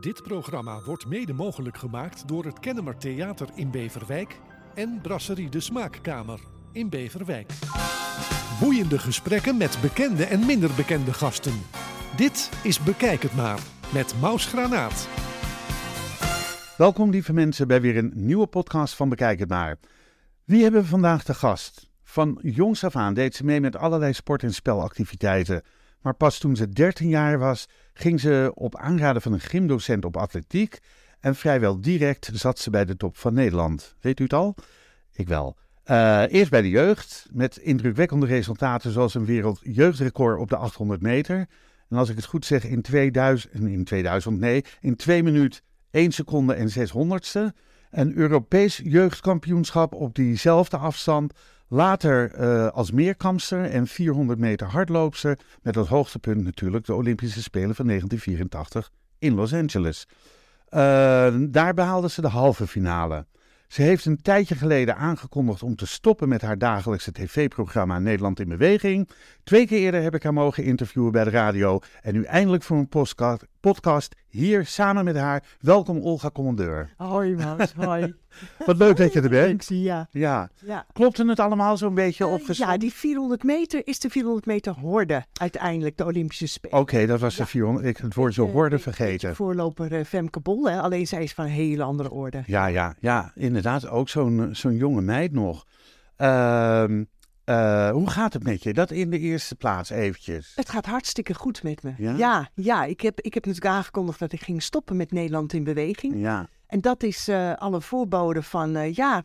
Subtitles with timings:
[0.00, 4.40] Dit programma wordt mede mogelijk gemaakt door het Kennemer Theater in Beverwijk
[4.74, 6.40] en Brasserie de Smaakkamer
[6.72, 7.52] in Beverwijk.
[8.60, 11.52] Boeiende gesprekken met bekende en minder bekende gasten.
[12.16, 13.60] Dit is Bekijk het maar
[13.92, 15.08] met Maus Granaat.
[16.76, 19.78] Welkom lieve mensen bij weer een nieuwe podcast van Bekijk het maar.
[20.44, 21.90] Wie hebben we vandaag te gast?
[22.02, 25.62] Van jongs af aan deed ze mee met allerlei sport- en spelactiviteiten.
[26.00, 27.68] Maar pas toen ze 13 jaar was,
[27.98, 30.78] ging ze op aanraden van een gymdocent op atletiek.
[31.20, 33.94] En vrijwel direct zat ze bij de top van Nederland.
[34.00, 34.54] Weet u het al?
[35.12, 35.56] Ik wel.
[35.86, 41.46] Uh, eerst bij de jeugd, met indrukwekkende resultaten zoals een wereldjeugdrecord op de 800 meter.
[41.88, 46.12] En als ik het goed zeg, in 2000, in 2000 nee, in 2 minuten 1
[46.12, 47.56] seconde en 600ste.
[47.90, 51.32] Een Europees jeugdkampioenschap op diezelfde afstand.
[51.68, 55.38] Later uh, als meerkampster en 400 meter hardloopster.
[55.62, 60.06] Met als hoogtepunt natuurlijk de Olympische Spelen van 1984 in Los Angeles.
[60.70, 63.26] Uh, daar behaalde ze de halve finale.
[63.68, 68.48] Ze heeft een tijdje geleden aangekondigd om te stoppen met haar dagelijkse tv-programma Nederland in
[68.48, 69.08] Beweging.
[69.48, 71.80] Twee keer eerder heb ik haar mogen interviewen bij de radio.
[72.02, 72.88] En nu eindelijk voor een
[73.60, 75.44] podcast hier samen met haar.
[75.60, 76.94] Welkom Olga Commandeur.
[76.96, 78.14] Hoi Maus, hoi.
[78.66, 79.66] Wat leuk dat je er bent.
[79.68, 80.08] Ja.
[80.10, 80.50] Ja.
[80.64, 80.86] ja.
[80.92, 82.72] Klopte het allemaal zo'n beetje Uh, opgeschreven?
[82.72, 86.78] ja, die 400 meter is de 400 meter horde uiteindelijk, de Olympische Spelen.
[86.78, 87.86] Oké, dat was de 400.
[87.86, 89.34] Ik het woord zo Eh, horde vergeten.
[89.34, 90.80] Voorloper eh, Femke Bol, hè?
[90.80, 92.42] alleen zij is van een hele andere orde.
[92.46, 93.88] Ja, ja, ja, inderdaad.
[93.88, 95.64] Ook zo'n zo'n jonge meid nog.
[96.16, 97.04] Ehm,
[97.48, 98.72] eh, hoe gaat het met je?
[98.72, 100.52] Dat in de eerste plaats eventjes.
[100.54, 101.92] Het gaat hartstikke goed met me.
[101.98, 102.14] Ja?
[102.16, 105.64] ja, ja, ik, heb, ik heb natuurlijk aangekondigd dat ik ging stoppen met Nederland in
[105.64, 106.20] beweging.
[106.20, 109.24] Ja, En dat is eh, alle voorboden van, eh, ja,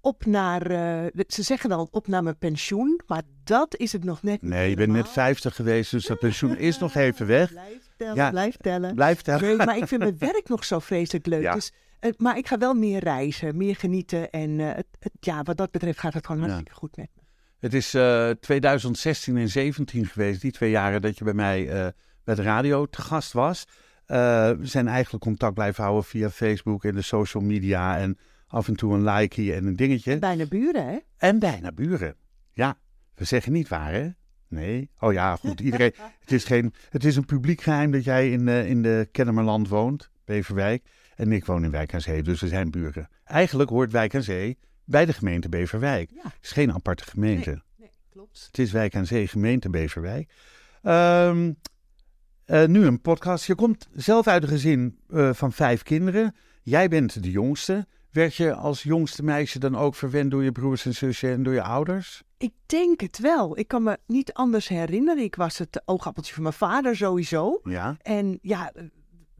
[0.00, 0.62] op naar,
[1.28, 4.68] ze zeggen dan op naar mijn pensioen, maar dat is het nog net niet nee,
[4.70, 5.12] je bent net helemaal.
[5.12, 7.50] 50 geweest, dus dat pensioen is nog even weg.
[7.60, 8.30] Blijf tellen, Ja.
[8.30, 8.94] blijf tellen.
[8.94, 9.24] Blijf.
[9.26, 11.42] Nee, maar ik vind mijn werk nog zo vreselijk leuk.
[11.42, 11.54] Ja.
[11.54, 11.72] Dus,
[12.16, 14.30] maar ik ga wel meer reizen, meer genieten.
[14.30, 17.22] En eh, het, het- ja, wat dat betreft gaat het gewoon hartstikke goed met me.
[17.58, 21.86] Het is eh 2016 en 17 geweest, die twee jaren dat je bij mij eh,
[22.24, 23.64] bij de radio te gast was.
[24.06, 24.16] Eh,
[24.50, 28.76] we zijn eigenlijk contact blijven houden via Facebook en de social media en af en
[28.76, 30.18] toe een likeie en een dingetje.
[30.18, 30.98] Bijna buren, hè?
[31.16, 32.16] En bijna buren.
[32.52, 32.78] Ja,
[33.14, 34.08] we zeggen niet waar, hè?
[34.48, 34.90] Nee.
[34.98, 35.60] Oh ja, goed.
[35.60, 35.92] Iedereen.
[36.20, 39.68] het, is geen, het is een publiek geheim dat jij in, eh, in de Kennemerland
[39.68, 40.86] woont, Beverwijk.
[41.16, 43.08] En ik woon in Wijk aan Zee, dus we zijn buren.
[43.24, 46.10] Eigenlijk hoort Wijk aan Zee bij de gemeente Beverwijk.
[46.10, 46.22] Ja.
[46.22, 47.62] Het is geen aparte gemeente.
[47.76, 48.44] Nee, klopt.
[48.46, 50.32] Het is Wijk aan Zee, gemeente Beverwijk.
[50.82, 51.52] Ehm,
[52.44, 53.46] eh, nu een podcast.
[53.46, 56.34] Je komt zelf uit een gezin eh, van vijf kinderen.
[56.62, 57.86] Jij bent de jongste.
[58.10, 61.52] Werd je als jongste meisje dan ook verwend door je broers en zussen en door
[61.52, 62.22] je ouders?
[62.38, 63.58] Ik denk het wel.
[63.58, 65.22] Ik kan me niet anders herinneren.
[65.22, 67.60] Ik was het oogappeltje van mijn vader sowieso.
[67.64, 67.96] Ja.
[68.02, 68.72] En ja,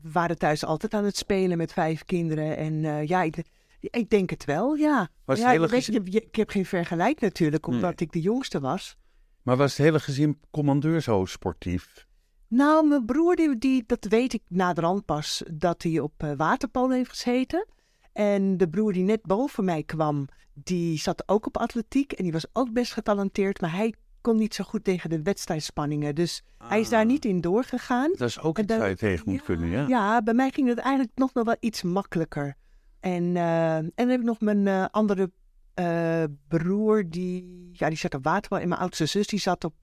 [0.02, 2.56] we waren thuis altijd aan het spelen met vijf kinderen.
[2.56, 3.42] En eh, ja, ik,
[3.80, 5.08] ik denk het wel, ja.
[5.24, 8.08] Was ja hele gezin- je- ik heb geen vergelijk natuurlijk, omdat Nee.
[8.08, 8.96] ik de jongste was.
[9.42, 12.06] Maar was het hele gezin commandeur zo sportief?
[12.48, 16.88] Nou, mijn broer, die, die, dat weet ik naderhand pas, dat hij op eh, waterpolo
[16.94, 17.66] heeft gezeten.
[18.12, 22.12] En de broer die net boven mij kwam, die zat ook op atletiek.
[22.12, 26.14] En die was ook best getalenteerd, maar hij kon niet zo goed tegen de wedstrijdspanningen.
[26.14, 27.06] Dus hij is daar Ah.
[27.06, 28.10] niet in doorgegaan.
[28.16, 29.84] Dat is ook iets waar je tegen moet kunnen, ja.
[29.88, 32.54] Ja, bij mij ging het eigenlijk nog wel iets makkelijker.
[33.00, 35.30] En, eh, en dan heb ik nog mijn eh, andere
[35.74, 38.58] eh, broer, die, ja, die zat op waterbal.
[38.58, 39.74] En mijn oudste zus, die zat op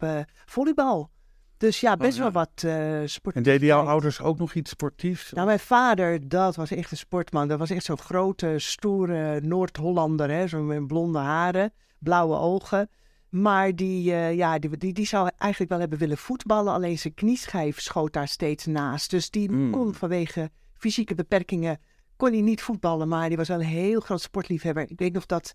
[0.46, 1.10] volleybal.
[1.58, 2.22] Dus ja, best ja.
[2.22, 2.66] wel wat
[3.10, 3.36] sport.
[3.36, 5.32] En deden jouw ouders ook nog iets sportiefs?
[5.32, 7.48] Nou, mijn vader, dat was echt een sportman.
[7.48, 10.48] Dat was echt zo'n grote, stoere Noord-Hollander, hè?
[10.48, 12.90] Zo met blonde haren, blauwe ogen.
[13.30, 16.74] Maar die, eh, ja, die, die, die zou eigenlijk wel hebben willen voetballen.
[16.74, 19.10] Alleen zijn knieschijf schoot daar steeds naast.
[19.10, 19.72] Dus die Mm.
[19.72, 21.80] kon vanwege fysieke beperkingen
[22.16, 23.08] kon hij niet voetballen.
[23.08, 24.90] Maar die was wel een heel groot sportliefhebber.
[24.90, 25.54] Ik weet nog dat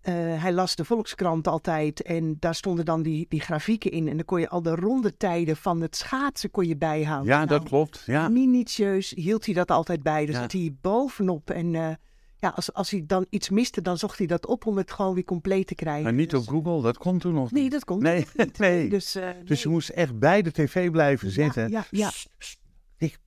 [0.00, 2.02] eh, hij las de Volkskrant altijd.
[2.02, 4.08] En daar stonden dan die, die grafieken in.
[4.08, 7.32] En dan kon je al de rondetijden van het schaatsen kon je bijhouden.
[7.32, 8.02] ja, Nou, dat klopt.
[8.06, 8.28] Ja.
[8.28, 10.26] minutieus hield hij dat altijd bij.
[10.26, 10.40] Dus Ja.
[10.40, 11.50] zat hij bovenop.
[11.50, 11.88] En eh,
[12.38, 15.14] ja, als, als hij dan iets miste, dan zocht hij dat op om het gewoon
[15.14, 16.02] weer compleet te krijgen.
[16.02, 18.58] Maar niet Dus- op Google, dat kon toen nog Nee, dat komt Nee, niet.
[18.68, 18.88] nee.
[18.88, 21.70] Dus, eh, Dus je moest echt bij de tv blijven zitten.
[21.70, 22.08] Ja, ja.
[22.38, 22.58] Sst.
[22.98, 23.18] Ik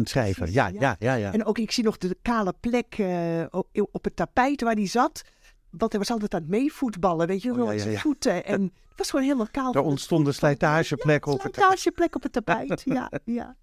[0.00, 0.36] het schrijven.
[0.36, 0.80] precies, Ja, ja.
[0.80, 1.32] ja, ja, ja.
[1.32, 5.22] En ook, ik zie nog de kale plek eh, op, het tapijt waar hij zat.
[5.70, 7.98] Want hij was altijd aan het meevoetballen, weet je, Oh, ja, met ja, zijn ja.
[8.00, 8.44] voeten.
[8.44, 9.72] En het was gewoon helemaal kaal.
[9.72, 10.34] Ontstonden voetballen.
[10.34, 13.56] slijtageplekken Ja, op het slijtageplek op het tapijt, ja, ja.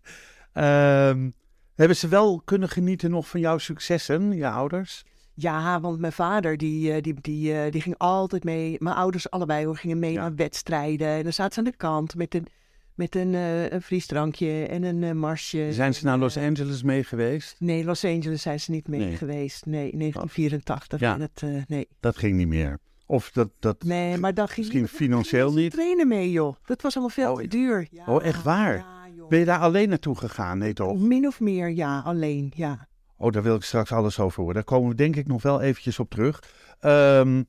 [0.53, 1.29] Ehm,
[1.75, 5.03] hebben ze wel kunnen genieten nog van jouw successen, je ouders?
[5.33, 8.75] Ja, want mijn vader die, eh, die, die, eh, die ging altijd mee.
[8.79, 10.21] Mijn ouders allebei hoor, gingen mee Ja.
[10.21, 11.07] aan wedstrijden.
[11.07, 12.47] En dan zaten ze aan de kant met een
[12.95, 15.67] Met een, uh, een frisdrankje en een uh, marsje.
[15.73, 17.55] Zijn ze naar Los Angeles mee geweest?
[17.59, 19.15] Nee, Los Angeles zijn ze niet mee nee.
[19.15, 19.65] geweest.
[19.65, 20.99] Nee, 1984.
[20.99, 21.87] Ja, dat, uh, nee.
[21.99, 22.79] dat ging niet meer.
[23.05, 25.71] Of dat, dat nee, maar dan ging misschien financieel niet.
[25.71, 26.55] trainen mee, joh.
[26.65, 27.87] Dat was allemaal veel oh, te duur.
[27.91, 28.85] Ja, oh, echt waar?
[29.29, 30.57] Ben je daar alleen naartoe gegaan?
[30.57, 30.99] Nee, toch?
[30.99, 32.87] Min of meer, ja, alleen, ja.
[33.17, 34.55] Oh, daar wil ik straks alles over horen.
[34.55, 36.43] Daar komen we denk ik nog wel eventjes op terug.
[36.81, 37.47] Um,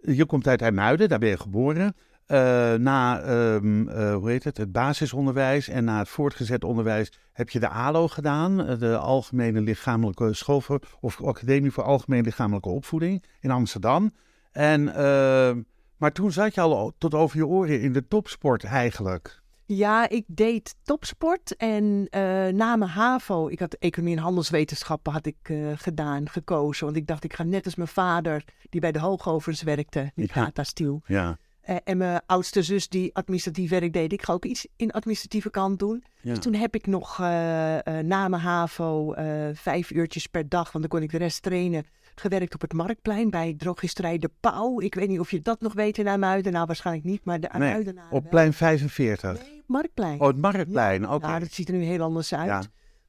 [0.00, 1.94] je komt uit IJmuiden, daar ben je geboren.
[2.26, 3.22] Uh, na
[3.54, 7.68] um, uh, hoe heet het, het basisonderwijs en na het voortgezet onderwijs heb je de
[7.68, 13.50] ALO gedaan, eh, de Algemene Lichamelijke School voor, of Academie voor Algemene Lichamelijke Opvoeding in
[13.50, 14.12] Amsterdam.
[14.52, 15.50] En, uh,
[15.96, 19.42] maar toen zat je al tot over je oren in de topsport eigenlijk.
[19.66, 22.00] Ja, ik deed topsport en uh,
[22.46, 26.84] na mijn HAVO, ik had economie en handelswetenschappen had ik uh, gedaan, gekozen.
[26.84, 30.30] Want ik dacht, ik ga net als mijn vader, die bij de hoogovens werkte, die
[30.34, 30.44] Ja.
[30.44, 31.02] Gata Stiel.
[31.06, 34.12] Ja, Eh, en mijn oudste zus die administratief werk deed.
[34.12, 36.04] Ik ga ook iets in administratieve kant doen.
[36.20, 36.30] ja.
[36.34, 40.72] Dus toen heb ik nog eh, eh, na mijn HAVO eh, vijf uurtjes per dag,
[40.72, 41.84] want dan kon ik de rest trainen,
[42.14, 44.80] gewerkt op het Marktplein bij drogisterij De Pauw.
[44.80, 46.52] Ik weet niet of je dat nog weet in Amuiden.
[46.52, 49.42] Nou, waarschijnlijk niet, maar de Nee, op plein 45.
[49.42, 50.20] Nee, Marktplein.
[50.20, 51.26] Oh, het Marktplein, oké.
[51.26, 52.48] Ja, dat ziet er nu heel anders uit.
[52.48, 52.62] Ja.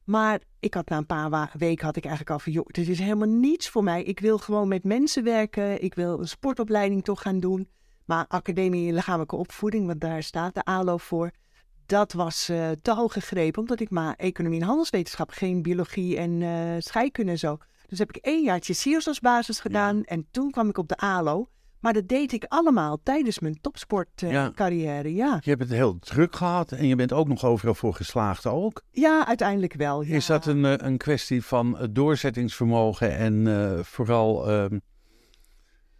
[0.04, 2.98] Maar ik had na een paar weken had ik eigenlijk al van, joh, dit is
[2.98, 4.02] helemaal niets voor mij.
[4.02, 5.82] Ik wil gewoon met mensen werken.
[5.82, 7.68] Ik wil een sportopleiding toch gaan doen.
[8.04, 11.30] Maar Academie Lichamelijke Opvoeding, want daar staat de ALO voor.
[11.86, 16.42] Dat was eh, te hoog gegrepen, omdat ik maar economie en handelswetenschap, geen biologie en
[16.42, 17.58] eh, scheikunde en zo.
[17.86, 20.96] Dus heb ik één jaartje SIOS als basis gedaan en toen kwam ik op de
[20.96, 21.48] ALO.
[21.86, 23.58] Maar dat deed ik allemaal tijdens mijn Ja.
[23.60, 25.40] topsportcarrière, ja.
[25.42, 28.82] Je hebt het heel druk gehad en je bent ook nog overal voor geslaagd ook.
[28.90, 30.02] Ja, uiteindelijk wel.
[30.02, 30.14] Ja.
[30.14, 34.78] Is dat een, eh, een kwestie van eh, doorzettingsvermogen en eh, vooral ehm,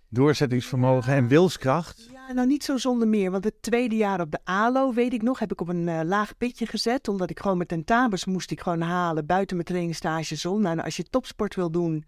[0.09, 2.09] doorzettingsvermogen en wilskracht?
[2.13, 3.31] Ja, nou niet zo zonder meer.
[3.31, 6.37] Want het tweede jaar op de ALO, weet ik nog, heb ik op een laag
[6.37, 7.09] pitje gezet.
[7.09, 10.61] Omdat ik gewoon mijn tentamens moest ik gewoon halen buiten mijn trainingstages om.
[10.61, 12.05] Nou, als je topsport wil doen,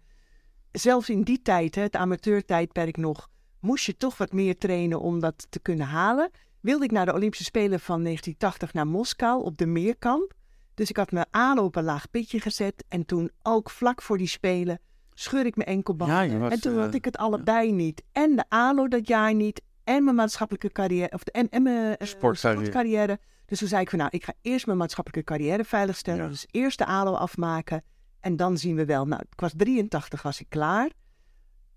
[0.71, 3.29] zelfs in die tijd, hè, het amateurtijdperk nog,
[3.59, 6.29] moest je toch wat meer trainen om dat te kunnen halen.
[6.59, 10.33] Wilde ik naar de Olympische Spelen van 1980 naar Moskou op de Meerkamp.
[10.73, 12.83] Dus ik had mijn ALO op een laag pitje gezet.
[12.87, 14.79] En toen ook vlak voor die Spelen
[15.13, 16.11] scheur ik mijn enkelband.
[16.11, 18.03] Ja, je was, en toen eh, had ik het allebei niet.
[18.11, 19.61] En de ALO dat jaar niet.
[19.83, 21.11] En mijn maatschappelijke carrière.
[21.11, 22.65] Of de, en, en mijn eh, Sportcarrière.
[22.65, 23.19] sportcarrière.
[23.45, 26.23] Dus toen zei ik van nou, ik ga eerst mijn maatschappelijke carrière veiligstellen.
[26.23, 26.29] Ja.
[26.29, 27.83] Dus eerst de ALO afmaken.
[28.19, 29.05] En dan zien we wel.
[29.05, 30.89] Nou, ik was 83 was ik klaar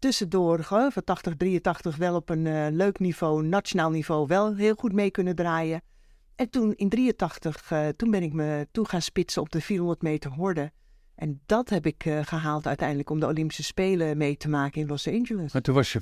[0.02, 4.92] tussendoor van 80, 83 wel op een eh, leuk niveau, nationaal niveau, wel heel goed
[4.92, 5.82] mee kunnen draaien.
[6.36, 10.02] En toen in 83, eh, toen ben ik me toe gaan spitsen op de 400
[10.02, 10.72] meter horde.
[11.14, 14.86] En dat heb ik eh, gehaald uiteindelijk om de Olympische Spelen mee te maken in
[14.86, 15.52] Los Angeles.
[15.52, 16.00] Maar toen was je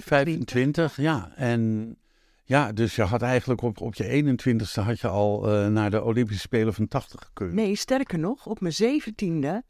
[0.00, 1.32] 25, ja.
[1.36, 1.96] En
[2.44, 5.40] ja, dus je had eigenlijk op, op je 21ste had je al
[5.70, 7.52] naar de Olympische Spelen van 80 gekund.
[7.52, 9.68] Nee, sterker nog, op mijn 17e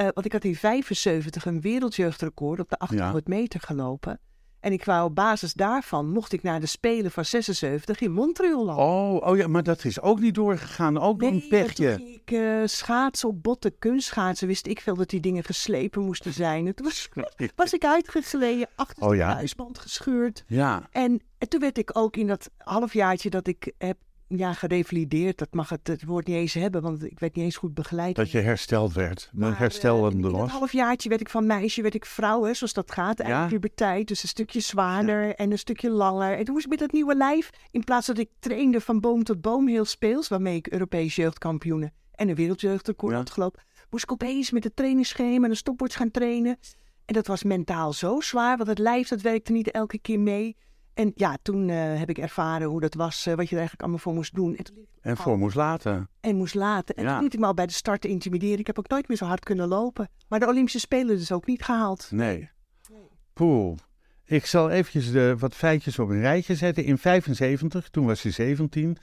[0.00, 4.20] eh, want ik had in 75 een wereldjeugdrecord op de 800 meter gelopen.
[4.60, 8.64] En ik wou op basis daarvan, mocht ik naar de Spelen van 76 in Montreal
[8.64, 8.84] lopen.
[8.84, 10.98] Oh, oh ja, maar dat is ook niet doorgegaan.
[10.98, 11.96] Ook nee, een pechje.
[11.96, 16.32] Toen ik uh, schaatsen op botten, kunstschaatsen, wist ik veel dat die dingen geslepen moesten
[16.32, 16.66] zijn.
[16.66, 17.08] Het was,
[17.56, 20.44] was ik uitgesleden, achter oh de huisband gescheurd.
[20.46, 20.88] Ja.
[20.90, 23.96] En, en, toen werd ik ook in dat halfjaartje dat ik heb
[24.36, 25.38] ja, gerevalideerd.
[25.38, 28.16] Dat mag het, het woord niet eens hebben, want ik werd niet eens goed begeleid.
[28.16, 29.30] dat je hersteld werd.
[29.32, 30.50] Maar, een herstelende in dat was.
[30.50, 33.26] halfjaartje werd ik van meisje, werd ik vrouw, hè, zoals dat gaat.
[33.26, 33.46] Ja.
[33.46, 36.38] Puberteit, dus een stukje zwaarder en een stukje langer.
[36.38, 39.24] En toen moest ik met dat nieuwe lijf, in plaats dat ik trainde van boom
[39.24, 43.18] tot boom heel speels, waarmee ik Europees jeugdkampioenen en een wereldjeugdrecord Ja.
[43.18, 46.58] had gelopen, moest ik opeens met het trainingsschema en een stopwatch gaan trainen.
[47.04, 50.56] En dat was mentaal zo zwaar, want het lijf dat werkte niet elke keer mee.
[51.00, 53.80] En ja, toen eh, heb ik ervaren hoe dat was, eh, wat je er eigenlijk
[53.80, 54.56] allemaal voor moest doen.
[54.56, 56.08] En, toen voor moest laten.
[56.20, 56.94] en moest laten.
[56.94, 57.14] En Ja.
[57.14, 58.58] toen liet ik me al bij de start intimideren.
[58.58, 60.08] Ik heb ook nooit meer zo hard kunnen lopen.
[60.28, 62.08] Maar de Olympische Spelen dus ook niet gehaald.
[62.10, 62.50] Nee.
[63.32, 63.76] Poeh.
[64.24, 66.84] Ik zal eventjes de, wat feitjes op een rijtje zetten.
[66.84, 68.96] In 75, toen was je 17.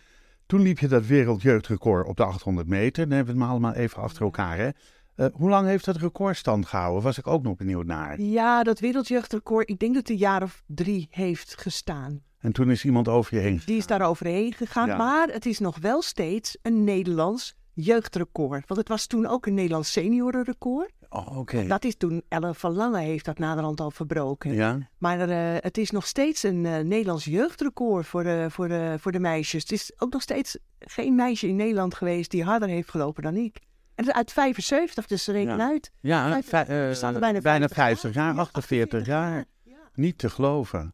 [0.45, 3.03] Toen liep je dat wereldjeugdrecord op de 800 meter.
[3.07, 4.57] Dan hebben we het maar allemaal even achter elkaar.
[4.57, 4.69] Hè?
[5.17, 7.03] Eh, hoe lang heeft dat record stand gehouden?
[7.03, 8.21] Was ik ook nog benieuwd naar.
[8.21, 12.21] Ja, dat wereldjeugdrecord, ik denk dat het een jaar of drie heeft gestaan.
[12.39, 13.61] En toen is iemand over je heen.
[13.65, 14.87] Die is daar overheen gegaan.
[14.87, 14.97] Ja.
[14.97, 18.67] Maar het is nog wel steeds een Nederlands jeugdrecord.
[18.67, 20.91] Want het was toen ook een Nederlands seniorenrecord.
[21.09, 21.67] Oh, oké.
[21.67, 24.53] Dat is toen, Ellen van Lange heeft dat naderhand al verbroken.
[24.53, 28.95] Ja, Maar eh, het is nog steeds een eh, Nederlands jeugdrecord voor de, voor, de,
[28.99, 29.61] voor de meisjes.
[29.61, 33.35] Het is ook nog steeds geen meisje in Nederland geweest die harder heeft gelopen dan
[33.35, 33.59] ik.
[33.97, 35.67] En dat is uit 75, dus reken Ja.
[35.67, 35.91] uit.
[36.01, 39.45] ja Vijf- vij- eh, bijna bijna 50 50 jaar, Ja, 48 jaar.
[39.63, 39.75] Ja.
[39.93, 40.93] Niet te geloven.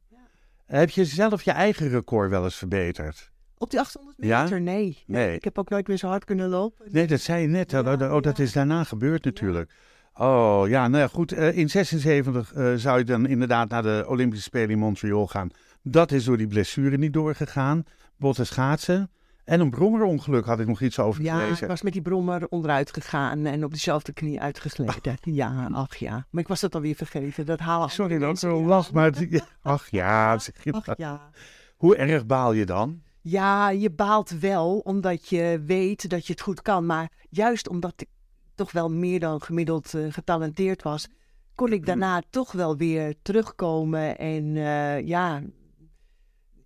[0.65, 3.31] Heb je zelf je eigen record wel eens verbeterd?
[3.57, 4.43] Op die 800 Ja?
[4.43, 4.61] meter?
[4.61, 5.03] Nee.
[5.07, 5.35] Nee.
[5.35, 6.85] Ik heb ook nooit meer zo hard kunnen lopen.
[6.91, 7.73] Nee, dat zei je net.
[7.73, 9.71] Oh, dat- is daarna gebeurd natuurlijk.
[10.13, 11.31] Oh ja, nou ja, goed.
[11.31, 15.49] eh, in 76 eh, zou je dan inderdaad naar de Olympische Spelen in Montreal gaan.
[15.81, 17.83] Dat is door die blessure niet doorgegaan.
[18.17, 19.11] Botten schaatsen.
[19.43, 21.67] En een brommerongeluk had ik nog iets over Ja, ik gelezen.
[21.67, 25.17] was met die brommer onderuit gegaan en op dezelfde knie uitgegleden.
[25.21, 26.25] Ja, ach ja.
[26.29, 27.45] Maar ik was dat alweer vergeten.
[27.45, 28.65] Dat halen Sorry dat ik zo ja.
[28.65, 29.05] lach, maar...
[29.05, 31.29] het- Ach ja, zeg je Ach ja.
[31.75, 33.01] hoe erg baal je dan?
[33.21, 36.85] Ja, je baalt wel omdat je weet dat je het goed kan.
[36.85, 38.07] Maar juist omdat ik
[38.55, 41.07] toch wel meer dan gemiddeld eh, getalenteerd was,
[41.55, 44.17] kon ik daarna toch wel weer terugkomen.
[44.17, 45.41] En eh, ja,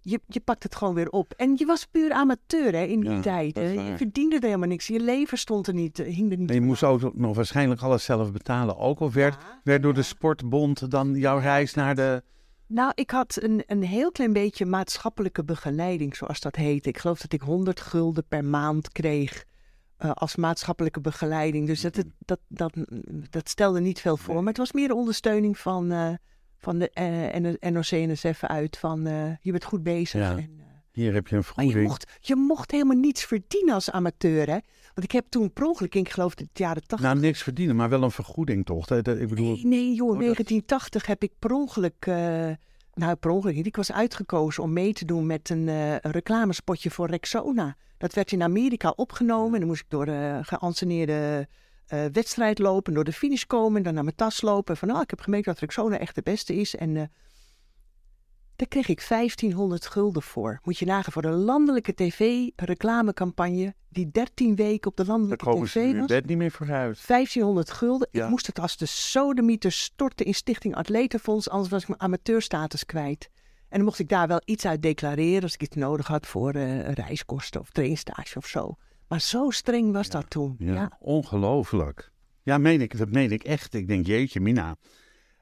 [0.10, 1.34] je, je pakt het gewoon weer op.
[1.34, 3.56] En je was puur amateur hè, in die Ja, tijd.
[3.56, 4.88] Je verdiende er helemaal niks.
[4.88, 7.82] Je leven stond er niet, eh, hing er niet En je moest ook nog waarschijnlijk
[7.82, 8.78] alles zelf betalen.
[8.78, 12.24] Ook al werd, Ja, werd door de sportbond dan jouw reis naar de...
[12.68, 16.86] Nou, ik had een, een heel klein beetje maatschappelijke begeleiding, zoals dat heet.
[16.86, 19.44] Ik geloof dat ik 100 gulden per maand kreeg
[19.98, 21.68] eh, als maatschappelijke begeleiding.
[21.68, 22.74] Dus dat, het- dat, dat,
[23.30, 24.34] dat stelde niet veel voor.
[24.34, 24.38] Nee.
[24.44, 26.10] Maar het was meer de ondersteuning van, eh,
[26.58, 28.78] van de eh, NOC-NSF uit.
[28.78, 30.22] Van eh, je bent goed bezig.
[30.22, 30.32] Ja.
[30.32, 31.88] En, eh, Hier heb je een maar je vergoeding.
[31.88, 34.58] mocht, je mocht helemaal niets verdienen als amateur, hè?
[34.94, 37.08] Want ik heb toen per ongeluk, ik geloof de jaren 80...
[37.08, 38.90] Nou, niks verdienen, maar wel een vergoeding toch?
[38.90, 42.06] Ik bedoel, Nee, nee joh, dat- 1980 heb ik per ongeluk,
[42.94, 47.10] nou per ongeluk niet, ik was uitgekozen om mee te doen met een, reclamespotje voor
[47.10, 47.76] Rexona.
[47.98, 51.48] Dat werd in Amerika opgenomen en dan moest ik door de geanceneerde
[51.88, 54.78] eh, wedstrijd lopen, door de finish komen, dan naar mijn tas lopen.
[54.78, 56.98] Van, oh, ik heb gemerkt dat Rexona echt de beste is en...
[56.98, 57.04] eh,
[58.56, 60.60] daar kreeg ik 1500 gulden voor.
[60.64, 65.68] Moet je nagaan voor een landelijke tv-reclamecampagne die 13 weken op de daar landelijke komen
[65.68, 66.08] ze tv in was.
[66.08, 67.08] bed niet meer vooruit.
[67.08, 68.08] 1500 gulden.
[68.12, 68.24] Ja.
[68.24, 72.86] Ik moest het als de sodemieter storten in Stichting Atletenfonds, anders was ik mijn amateurstatus
[72.86, 73.30] kwijt.
[73.70, 76.54] En dan mocht ik daar wel iets uit declareren als ik iets nodig had voor
[76.54, 78.76] eh, reiskosten of trainstage of zo.
[79.08, 80.56] Maar zo streng was dat toen.
[80.60, 80.92] Ja, Ja.
[81.00, 82.12] ongelooflijk.
[82.44, 83.74] Ja, meen ik, dat meen ik echt.
[83.74, 84.76] Ik denk, jeetje, Mina.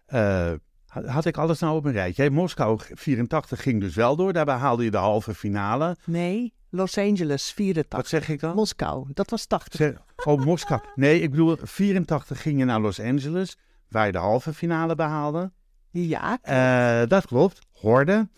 [0.05, 0.51] Eh,
[0.85, 2.21] had, had ik alles nou op een rijtje?
[2.21, 4.33] Hey, Moskou 84 ging dus wel door.
[4.33, 5.95] Daarbij haalde je de halve finale.
[6.05, 7.97] Nee, Los Angeles, 84.
[7.99, 8.55] Wat zeg ik dan?
[8.55, 9.79] Moskou, dat was 80.
[9.79, 10.81] Zeg- oh, Moskou.
[10.95, 13.57] Nee, ik bedoel, 84 ging je naar Los Angeles,
[13.89, 15.51] waar je de halve finale behaalde.
[15.91, 17.59] Ja, Eh, dat klopt.
[17.71, 18.29] Horde,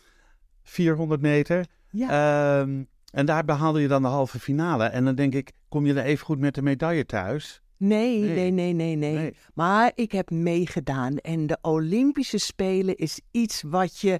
[0.63, 1.65] 400 meter.
[1.91, 2.59] ja.
[2.61, 2.83] Ehm,
[3.17, 4.83] en daar behaalde je dan de halve finale.
[4.83, 7.61] En dan denk ik, kom je er even goed met de medaille thuis?
[7.77, 8.51] nee, nee.
[8.51, 9.35] nee, nee, nee.
[9.53, 11.17] Maar ik heb meegedaan.
[11.17, 14.19] En de Olympische Spelen is iets wat je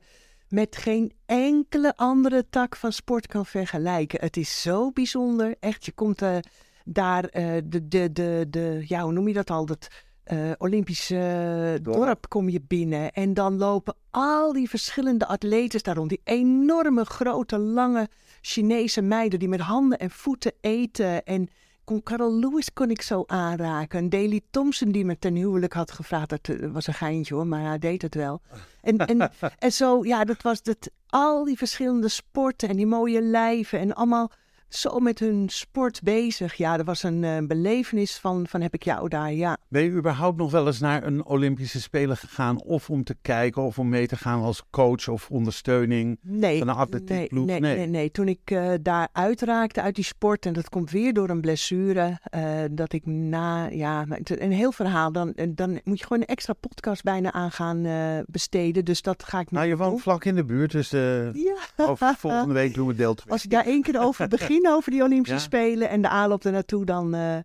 [0.49, 4.19] met geen enkele andere tak van sport kan vergelijken.
[4.19, 5.55] Het is zo bijzonder.
[5.59, 6.37] Echt, je komt eh,
[6.85, 9.65] daar, eh, de, de, de, de, ja, hoe noem je dat al?
[9.65, 9.87] Dat
[10.27, 11.97] eh, Olympische eh, Dorp.
[11.97, 13.11] dorp kom je binnen.
[13.11, 16.09] En dan lopen al die verschillende atleten daar rond.
[16.09, 18.09] Die enorme, grote, lange
[18.41, 21.25] Chinese meiden die met handen en voeten eten.
[21.25, 21.49] En
[21.83, 23.99] kon Carol Lewis kon ik zo aanraken.
[23.99, 26.29] En Daley Thompson die me ten huwelijk had gevraagd.
[26.29, 28.41] Dat eh, was een geintje hoor, maar hij deed het wel.
[28.81, 33.21] En, en, en zo, ja, dat was het, al die verschillende sporten en die mooie
[33.21, 33.79] lijven.
[33.79, 34.31] En allemaal
[34.69, 36.53] zo met hun sport bezig.
[36.53, 39.57] Ja, dat was een eh, belevenis van, van heb ik jou daar, ja.
[39.69, 42.61] Ben je überhaupt nog wel eens naar een Olympische Spelen gegaan?
[42.63, 46.17] Of om te kijken, of om mee te gaan als coach of ondersteuning?
[46.21, 47.45] Nee, Van een atletiekploeg?
[47.45, 47.77] nee, nee, Nee.
[47.77, 48.11] nee, nee.
[48.11, 52.19] Toen ik eh, daar uitraakte uit die sport, en dat komt weer door een blessure,
[52.23, 56.53] eh, dat ik na, ja, een heel verhaal, dan, dan moet je gewoon een extra
[56.53, 57.85] podcast bijna aan gaan
[58.27, 58.85] besteden.
[58.85, 61.31] Dus dat ga ik niet Nou, je woont vlak in de buurt, dus Ja.
[61.77, 63.31] over, volgende week doen we deel 2.
[63.31, 65.39] Als ik daar één keer over begin, over die Olympische.
[65.39, 67.13] Spelen en de aanloop ernaartoe, dan.
[67.13, 67.37] eh,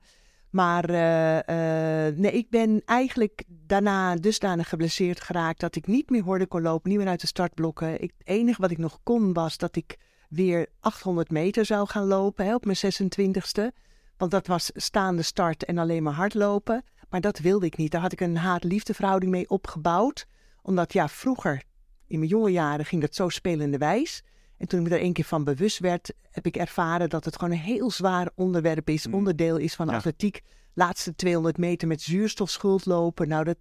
[0.53, 6.23] maar eh, eh, nee, ik ben eigenlijk daarna dusdanig geblesseerd geraakt dat ik niet meer
[6.23, 8.03] hoorde kon lopen, niet meer uit de startblokken.
[8.03, 9.97] Ik, het enige wat ik nog kon was dat ik
[10.29, 13.77] weer 800 meter zou gaan lopen hè, op mijn 26e.
[14.17, 16.85] Want dat was staande start en alleen maar hardlopen.
[17.11, 17.91] Maar dat wilde ik niet.
[17.91, 20.27] Daar had ik een haat-liefde verhouding mee opgebouwd.
[20.63, 21.63] Omdat ja, vroeger,
[22.07, 24.23] in mijn jonge jaren, ging dat zo spelende wijs.
[24.63, 27.39] En toen ik me er één keer van bewust werd, heb ik ervaren dat het
[27.39, 29.15] gewoon een heel zwaar onderwerp is, Mm.
[29.15, 29.97] onderdeel is van Ja.
[29.97, 30.41] atletiek.
[30.75, 33.29] Laatste 200 meter met zuurstofschuld lopen.
[33.29, 33.57] Nou, dat,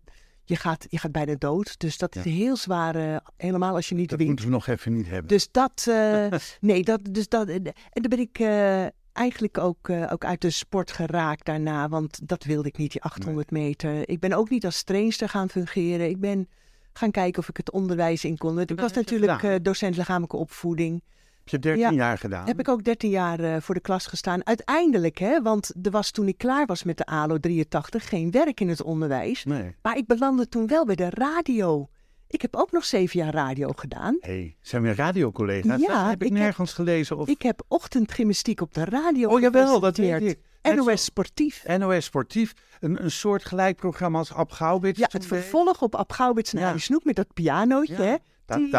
[0.45, 1.79] je, gaat, je gaat bijna dood.
[1.79, 2.29] Dus dat is Ja.
[2.31, 4.29] heel zwaar, eh, helemaal als je niet Dat wint.
[4.29, 5.27] moeten we nog even niet hebben.
[5.27, 6.27] Dus dat, eh,
[6.69, 10.91] nee, dat, dus dat, en dan ben ik eh, eigenlijk ook, ook uit de sport
[10.91, 14.09] geraakt daarna, want dat wilde ik niet, die 800 meter.
[14.09, 16.09] Ik ben ook niet als trainster gaan fungeren.
[16.09, 16.49] Ik ben
[16.93, 18.59] gaan kijken of ik het onderwijs in kon.
[18.59, 21.03] Ik was natuurlijk eh, docent lichamelijke opvoeding.
[21.37, 21.91] heb je 13 ja.
[21.91, 22.47] jaar gedaan?
[22.47, 24.45] Heb ik ook 13 jaar eh, voor de klas gestaan.
[24.45, 28.59] Uiteindelijk, hè, want er was toen ik klaar was met de ALO 83 geen werk
[28.59, 29.43] in het onderwijs.
[29.43, 29.75] Nee.
[29.81, 31.89] Maar ik belandde toen wel bij de radio.
[32.27, 34.17] Ik heb ook nog zeven jaar radio gedaan.
[34.19, 35.81] hey, zijn we radiocollega's?
[35.81, 37.17] Ja, dat heb ik, ik heb- nergens gelezen.
[37.17, 37.27] Of...
[37.27, 40.39] Ik heb ochtendgymnastiek op de radio Oh jawel, dat weet ik.
[40.61, 41.63] NOS Sportief.
[41.77, 44.51] NOS Sportief, een, een soort gelijk programma als Ab.
[44.97, 46.77] Ja, het vervolg op Ab Gauwits naar Ja.
[46.77, 48.15] Snoek met dat pianootje, hè?
[48.45, 48.69] Nou,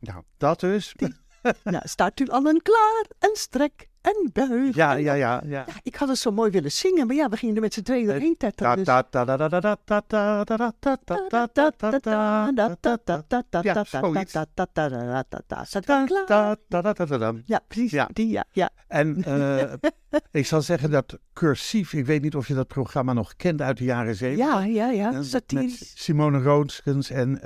[0.00, 0.94] Nou, dat dus
[1.64, 4.74] nou, staat u allen klaar en strek en buig.
[4.74, 7.54] Ja, ja, ja, ja, Ik had het zo mooi willen zingen, maar ja, we gingen
[7.54, 8.76] er met z'n tweeën doorheen tetteren.
[17.46, 18.04] Ja, precies.
[18.12, 18.70] Die, ja.
[18.88, 19.24] En
[20.30, 23.78] ik zal zeggen dat Cursief, ik weet niet of je dat programma nog kent uit
[23.78, 24.46] de jaren zeventig.
[24.46, 25.22] Ja, ja, ja.
[25.22, 25.92] Satirisch.
[25.94, 27.40] Simone Roodskens en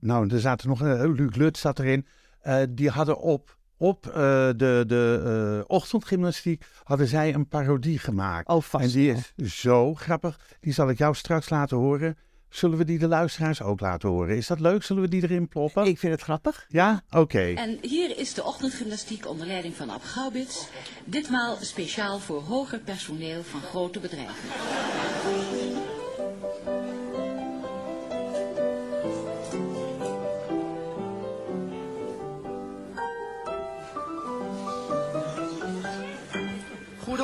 [0.00, 2.06] nou, er zaten nog, eh, Luc Lut zat erin.
[2.40, 4.12] Eh, die hadden op, op eh,
[4.56, 5.22] de, de
[5.58, 8.48] eh, ochtendgymnastiek hadden zij een parodie gemaakt.
[8.48, 8.84] Oh, vast.
[8.84, 10.38] en die is zo grappig.
[10.60, 12.16] Die zal ik jou straks laten horen.
[12.48, 14.36] Zullen we die de luisteraars ook laten horen?
[14.36, 14.82] Is dat leuk?
[14.82, 15.86] Zullen we die erin ploppen?
[15.86, 16.66] Ik vind het grappig.
[16.68, 17.02] Ja?
[17.10, 17.52] Oké.
[17.54, 20.68] En hier is de ochtendgymnastiek onder leiding van Ab Gaubits.
[21.04, 24.48] Ditmaal speciaal voor hoger personeel van grote bedrijven.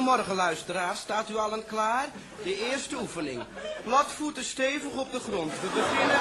[0.09, 2.07] Goedemorgen luisteraars, staat u allen klaar?
[2.43, 3.43] De eerste oefening.
[3.85, 5.53] Platvoeten stevig op de grond.
[5.61, 6.17] We beginnen...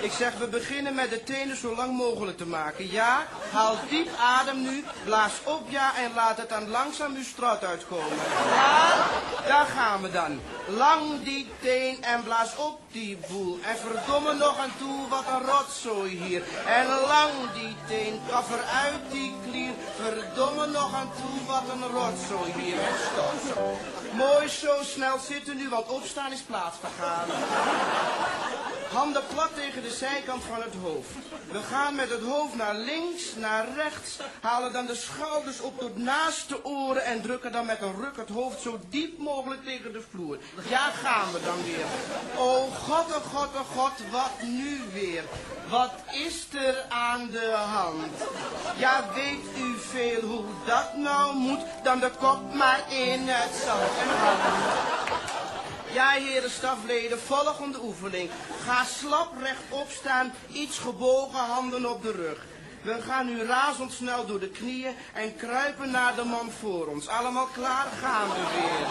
[0.00, 2.90] Ik zeg, we beginnen met de tenen zo lang mogelijk te maken.
[2.90, 7.64] Ja, haal diep adem nu, blaas op ja en laat het dan langzaam uw straat
[7.64, 8.18] uitkomen.
[9.46, 10.40] Daar gaan we dan.
[10.66, 13.58] Lang die teen en blaas op die boel.
[13.62, 16.42] En verdomme nog aan toe, wat een rotzooi hier.
[16.66, 19.72] En lang die teen, kaf eruit die klier.
[20.02, 22.76] Verdomme nog aan toe, wat een rotzooi hier.
[23.54, 23.76] Zo.
[24.12, 27.26] Mooi zo snel zitten nu, want opstaan is plaatsvergaan.
[28.92, 31.10] Handen plat tegen de zijkant van het hoofd.
[31.50, 35.96] We gaan met het hoofd naar links, naar rechts, halen dan de schouders op tot
[35.96, 39.92] naast de oren en drukken dan met een ruk het hoofd zo diep mogelijk tegen
[39.92, 40.38] de vloer.
[40.68, 41.84] Ja, gaan we dan weer.
[42.36, 45.22] Oh god, oh god, oh god, wat nu weer?
[45.68, 48.12] Wat is er aan de hand?
[48.76, 51.60] Ja, weet u veel hoe dat nou moet?
[51.82, 55.37] Dan de kop maar in het zand en.
[55.98, 58.30] Ja, heren stafleden, volgende oefening.
[58.64, 62.57] Ga slap rechtop staan, iets gebogen, handen op de rug.
[62.82, 67.08] We gaan nu razendsnel door de knieën en kruipen naar de man voor ons.
[67.08, 68.86] Allemaal klaar, gaan we weer.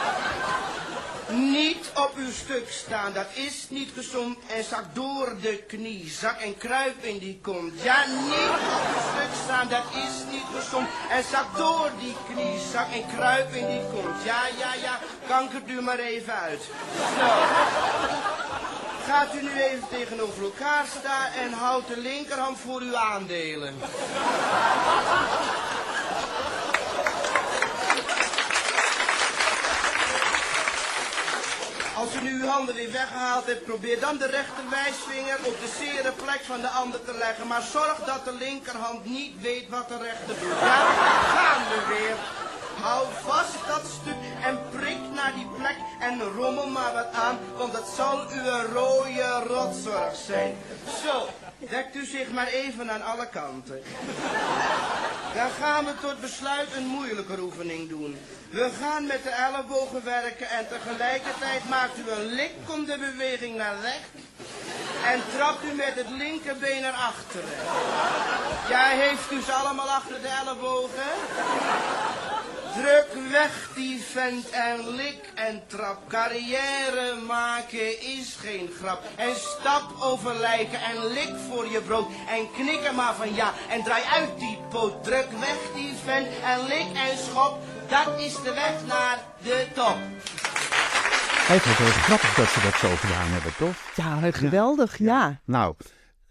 [1.38, 4.38] Niet op uw stuk staan, dat is niet gezond.
[4.56, 7.82] En zak door de knie, zak en kruip in die kont.
[7.82, 10.88] Ja, niet op uw stuk staan, dat is niet gezond.
[11.10, 14.24] En zak door die knie, zak en kruip in die kont.
[14.24, 16.62] Ja, ja, ja, kankert u maar even uit.
[17.20, 17.26] Zo.
[19.08, 23.76] Gaat u nu even tegenover elkaar staan en houdt de linkerhand voor uw aandelen.
[31.96, 36.12] Als u nu uw handen weer weggehaald hebt, probeer dan de rechterwijsvinger op de zere
[36.12, 37.48] plek van de ander te leggen.
[37.48, 40.60] Maar zorg dat de linkerhand niet weet wat de rechter doet.
[40.60, 40.86] Ja,
[41.36, 42.47] gaan we weer.
[42.82, 47.74] Hou vast dat stuk en prik naar die plek en rommel maar wat aan, want
[47.74, 50.58] het zal uw rode rotzorg zijn.
[51.04, 53.82] Zo, dekt u zich maar even aan alle kanten.
[55.34, 58.18] Dan gaan we tot besluit een moeilijke oefening doen.
[58.50, 64.26] We gaan met de ellebogen werken en tegelijkertijd maakt u een likkende beweging naar rechts.
[65.06, 67.50] En trapt u met het linkerbeen naar achteren.
[68.70, 71.10] Ja, heeft u ze allemaal achter de ellebogen?
[72.82, 76.00] Druk weg die vent en lik en trap.
[76.08, 79.02] Carrière maken is geen grap.
[79.16, 82.08] En stap over lijken en lik voor je brood.
[82.30, 85.04] En knik er maar van ja en draai uit die poot.
[85.04, 87.60] Druk weg die vent en lik en schop.
[87.90, 89.98] Dat is de weg naar de top.
[91.48, 93.76] Eigenlijk heel grappig dat ze dat zo gedaan hebben, toch?
[93.96, 95.40] Ja, geweldig, ja.
[95.46, 95.76] Nou,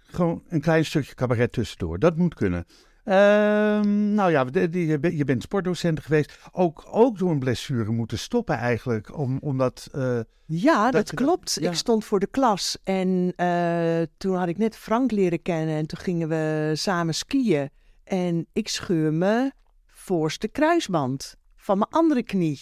[0.06, 1.98] gewoon een klein stukje cabaret tussendoor.
[1.98, 2.66] Dat moet kunnen.
[3.06, 6.38] Ehm, nou ja, de- die- je bent- sportdocent geweest.
[6.52, 9.18] Ook, ook door een blessure moeten stoppen eigenlijk.
[9.18, 11.56] Om, omdat, eh, Ja, Dat dat, je dat- klopt.
[11.60, 11.70] ja.
[11.70, 15.86] Ik stond voor de klas en eh, toen had ik net Frank leren kennen en
[15.86, 17.70] toen gingen we samen skiën.
[18.04, 19.50] En ik scheur me
[19.86, 22.60] voorste kruisband van mijn andere knie.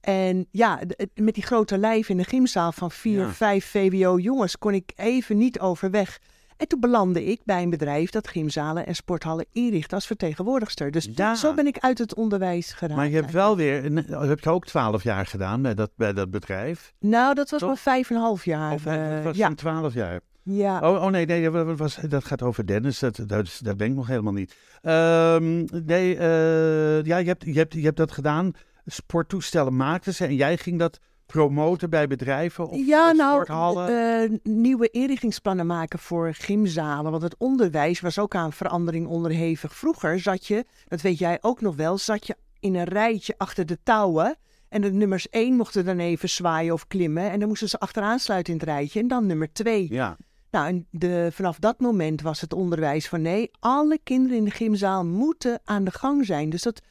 [0.00, 0.80] En ja,
[1.14, 3.28] met die grote lijf in de gymzaal van vier, Ja.
[3.30, 6.18] vijf VWO jongens kon ik even niet overweg.
[6.62, 10.90] En toen belandde ik bij een bedrijf dat gymzalen en sporthallen inricht als vertegenwoordigster.
[10.90, 11.34] Dus Ja.
[11.34, 12.96] zo ben ik uit het onderwijs geraakt.
[12.96, 13.96] Maar je hebt wel weer, een-
[14.28, 16.92] heb je ook twaalf jaar gedaan bij dat, bij dat bedrijf?
[17.00, 17.68] Nou, dat was Toch?
[17.68, 18.72] maar vijf en een half jaar.
[18.72, 20.20] Of eh, eh, was ja, het twaalf jaar?
[20.42, 20.78] ja.
[20.90, 22.98] Oh, oh nee, nee dat, was, dat gaat over Dennis.
[22.98, 24.56] Dat, dat, ben ik nog helemaal niet.
[24.82, 28.52] Ehm, nee, eh, ja, je hebt, je, hebt, je hebt dat gedaan.
[28.86, 30.98] Sporttoestellen maakten ze en jij ging dat
[31.32, 34.22] promoten bij bedrijven of ja, eh, nou, sporthallen?
[34.22, 37.10] eh, nieuwe inrichtingsplannen maken voor gymzalen.
[37.10, 39.74] Want het onderwijs was ook aan verandering onderhevig.
[39.74, 43.66] Vroeger zat je, dat weet jij ook nog wel, zat je in een rijtje achter
[43.66, 44.36] de touwen.
[44.68, 47.30] En de nummers één mochten dan even zwaaien of klimmen.
[47.30, 49.00] En dan moesten ze achteraan sluiten in het rijtje.
[49.00, 49.86] En dan nummer twee.
[49.90, 50.16] ja,
[50.50, 54.50] Nou, en de, vanaf dat moment was het onderwijs van nee, alle kinderen in de
[54.50, 56.50] gymzaal moeten aan de gang zijn.
[56.50, 56.82] Dus dat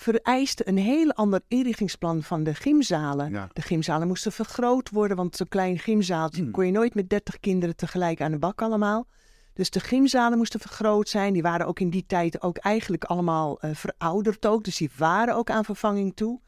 [0.00, 3.32] vereiste een heel ander inrichtingsplan van de gymzalen.
[3.32, 3.48] Ja.
[3.52, 6.50] De gymzalen moesten vergroot worden, want zo'n klein gymzaaltje Hmm.
[6.50, 9.06] kon je nooit met 30 kinderen tegelijk aan de bak allemaal.
[9.54, 11.32] Dus de gymzalen moesten vergroot zijn.
[11.32, 14.64] Die waren ook in die tijd ook eigenlijk allemaal eh, verouderd ook.
[14.64, 16.40] Dus die waren ook aan vervanging toe.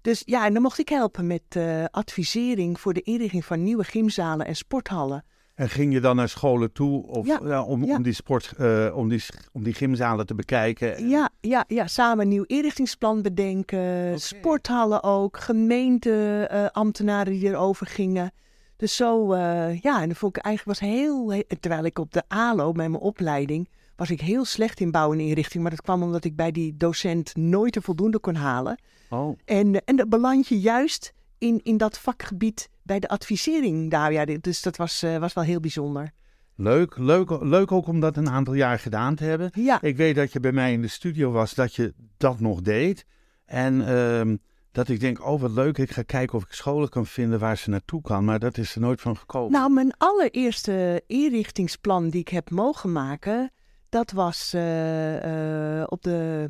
[0.00, 3.84] Dus ja, en dan mocht ik helpen met eh, advisering voor de inrichting van nieuwe
[3.84, 5.24] gymzalen en sporthallen.
[5.58, 7.96] En ging je dan naar scholen toe of, Ja, om, ja.
[7.96, 11.08] om die sport, eh, om, die, om die gymzalen te bekijken?
[11.08, 14.20] Ja, ja, ja, samen een nieuw inrichtingsplan bedenken.
[14.20, 15.36] Sporthallen ook.
[15.38, 18.32] Gemeenteambtenaren die erover gingen.
[18.76, 22.12] Dus zo, eh, ja, en dat vond ik eigenlijk was heel, he- Terwijl ik op
[22.12, 23.68] de ALO met mijn opleiding.
[23.96, 25.62] was ik heel slecht in bouw en inrichting.
[25.62, 28.78] Maar dat kwam omdat ik bij die docent nooit er voldoende kon halen.
[29.10, 33.90] Oh, En, eh, en dat beland je juist in, in dat vakgebied bij de advisering
[33.90, 34.12] daar.
[34.12, 36.10] Ja, dus dat was, eh, was wel heel bijzonder.
[36.54, 39.50] leuk, leuk, leuk ook om dat een aantal jaar gedaan te hebben.
[39.54, 42.60] Ja, Ik weet dat je bij mij in de studio was, dat je dat nog
[42.60, 43.06] deed.
[43.44, 44.36] En ehm,
[44.72, 47.56] dat ik denk, oh wat leuk, ik ga kijken of ik scholen kan vinden waar
[47.56, 48.24] ze naartoe kan.
[48.24, 49.52] Maar dat is er nooit van gekomen.
[49.52, 53.50] Nou, mijn allereerste inrichtingsplan die ik heb mogen maken,
[53.88, 56.48] dat was eh, eh, op de,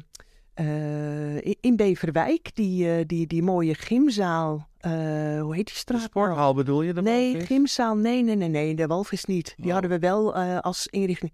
[1.61, 4.68] in- Beverwijk, die, die, die mooie gymzaal.
[4.81, 4.91] Eh,
[5.41, 6.01] hoe heet die de straat?
[6.01, 6.93] sporthal bedoel je?
[6.93, 7.47] de Nee, Walvis?
[7.49, 9.55] gymzaal, nee, nee, nee, nee, de Walvis niet.
[9.57, 9.73] Die Oh.
[9.73, 11.33] hadden we wel eh, als inrichting.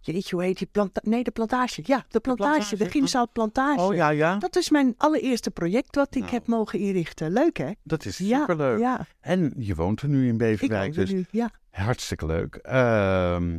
[0.00, 1.80] Jeetje, hoe heet die planta Nee, de plantage.
[1.84, 2.90] Ja, de plantage, plantage, de ja.
[2.90, 3.80] gymzaal plantage.
[3.80, 4.36] Oh ja, ja.
[4.38, 6.32] Dat is mijn allereerste project wat ik Nou.
[6.32, 7.32] heb mogen inrichten.
[7.32, 7.70] Leuk, hè?
[7.82, 8.78] Dat is Ja, superleuk.
[8.78, 9.06] ja.
[9.20, 11.50] En je woont er nu in Ik Beverwijk, woon er dus nu, ja.
[11.70, 12.54] hartstikke leuk.
[12.54, 13.58] Ehm,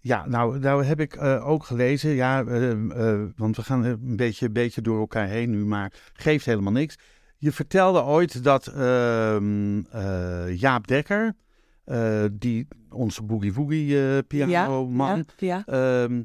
[0.00, 4.16] ja, nou, nou heb ik eh, ook gelezen, ja, eh, eh, want we gaan een
[4.16, 6.96] beetje, beetje door elkaar heen nu, maar geeft helemaal niks.
[7.42, 11.34] Je vertelde ooit dat ehm, eh, Jaap Dekker,
[11.84, 16.02] eh, die onze boogie woogie eh piano man, Ja, ja.
[16.04, 16.22] Ehm,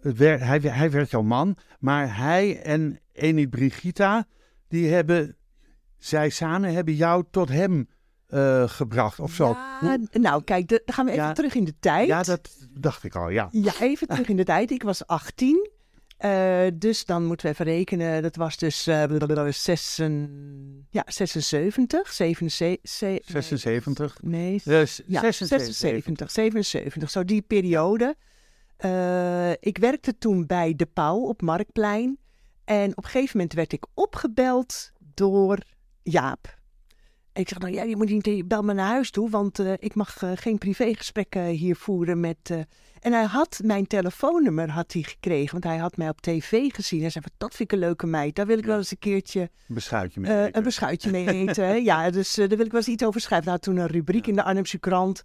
[0.00, 4.26] wer- hij, hij werd jouw man, maar hij en Enid Brigitta,
[4.68, 5.36] die hebben,
[5.98, 7.88] zij samen hebben jou tot hem
[8.66, 9.48] gebracht of zo.
[9.80, 11.32] Ja, nou, kijk, dan gaan we even Ja.
[11.32, 12.06] terug in de tijd.
[12.06, 13.48] Ja, dat dacht ik al, ja.
[13.50, 14.70] Ja, even terug in de tijd.
[14.70, 15.70] Ik was 18.
[16.16, 18.22] Eh, dus dan moeten we even rekenen.
[18.22, 23.30] Dat was dus eh, blablabla, zessen- ja, 76, 77.
[23.30, 24.22] 76.
[24.22, 25.74] Nee, Dus ja, 76.
[25.74, 27.10] 76, 77.
[27.10, 28.16] Zo die periode.
[28.76, 32.18] Eh, ik werkte toen bij De Pauw op Marktplein.
[32.64, 35.58] En op een gegeven moment werd ik opgebeld door
[36.02, 36.54] Jaap.
[37.32, 39.72] En ik zeg, nou ja, je moet niet, bel me naar huis toe, want eh,
[39.78, 42.50] ik mag eh, geen privégesprekken hier voeren met...
[43.06, 47.00] En hij had mijn telefoonnummer had hij gekregen, want hij had mij op tv gezien.
[47.00, 48.98] Hij zei, van, dat vind ik een leuke meid, daar wil ik wel eens een
[48.98, 50.32] keertje Beschuitje mee.
[50.32, 51.82] eh, een beschuitje mee eten.
[51.84, 53.48] ja, dus eh, daar wil ik wel eens iets over schrijven.
[53.48, 55.22] Nou, toen een rubriek in de Arnhemse krant.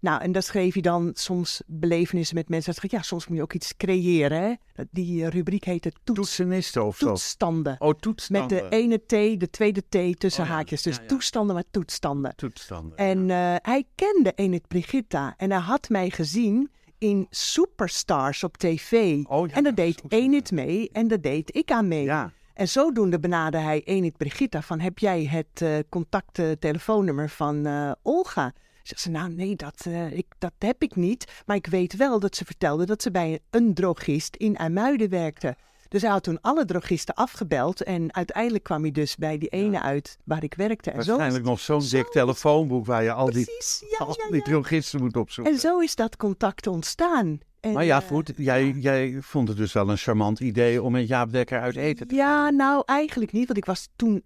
[0.00, 2.72] Nou, en daar schreef hij dan soms belevenissen met mensen.
[2.72, 4.42] Hij zegt, ja, soms moet je ook iets creëren.
[4.42, 4.84] Hè?
[4.90, 7.76] Die eh, rubriek heette toets, Toetsenisten of toetsstanden.
[7.78, 8.62] Oh, toetsstanden.
[8.62, 10.82] Met de ene T, de tweede T tussen Oh ja, haakjes.
[10.82, 11.08] Dus ja, ja.
[11.08, 12.36] toestanden met toetsstanden.
[12.36, 12.96] Toetsstanden.
[12.96, 13.28] En
[13.62, 15.34] hij kende Enid Brigitta.
[15.36, 16.70] En hij had mij gezien
[17.02, 19.24] in Superstars op tv.
[19.24, 22.04] Oh ja, en daar deed Enid mee en daar deed ik aan mee.
[22.04, 27.28] Ja, En zodoende benaderde hij Enid Brigitta van heb jij het eh contact eh, telefoonnummer
[27.28, 28.52] van eh, Olga?
[28.82, 31.42] Zegt ze, nou nee, dat, eh, ik, dat heb ik niet.
[31.46, 35.56] Maar ik weet wel dat ze vertelde dat ze bij een drogist in IJmuiden werkte.
[35.92, 37.82] Dus hij had toen alle drogisten afgebeld.
[37.82, 40.90] En uiteindelijk kwam hij dus bij die ene uit waar ik werkte.
[40.90, 43.46] En zo waarschijnlijk nog zo'n dik telefoonboek waar je al die,
[43.90, 45.52] ja, al ja, die drogisten moet opzoeken.
[45.52, 47.40] En zo is dat contact ontstaan.
[47.60, 50.92] En, Maar ja, eh, goed, jij, jij vond het dus wel een charmant idee om
[50.92, 54.22] met Jaap Dekker uit eten te Ja, nou eigenlijk niet, want ik was toen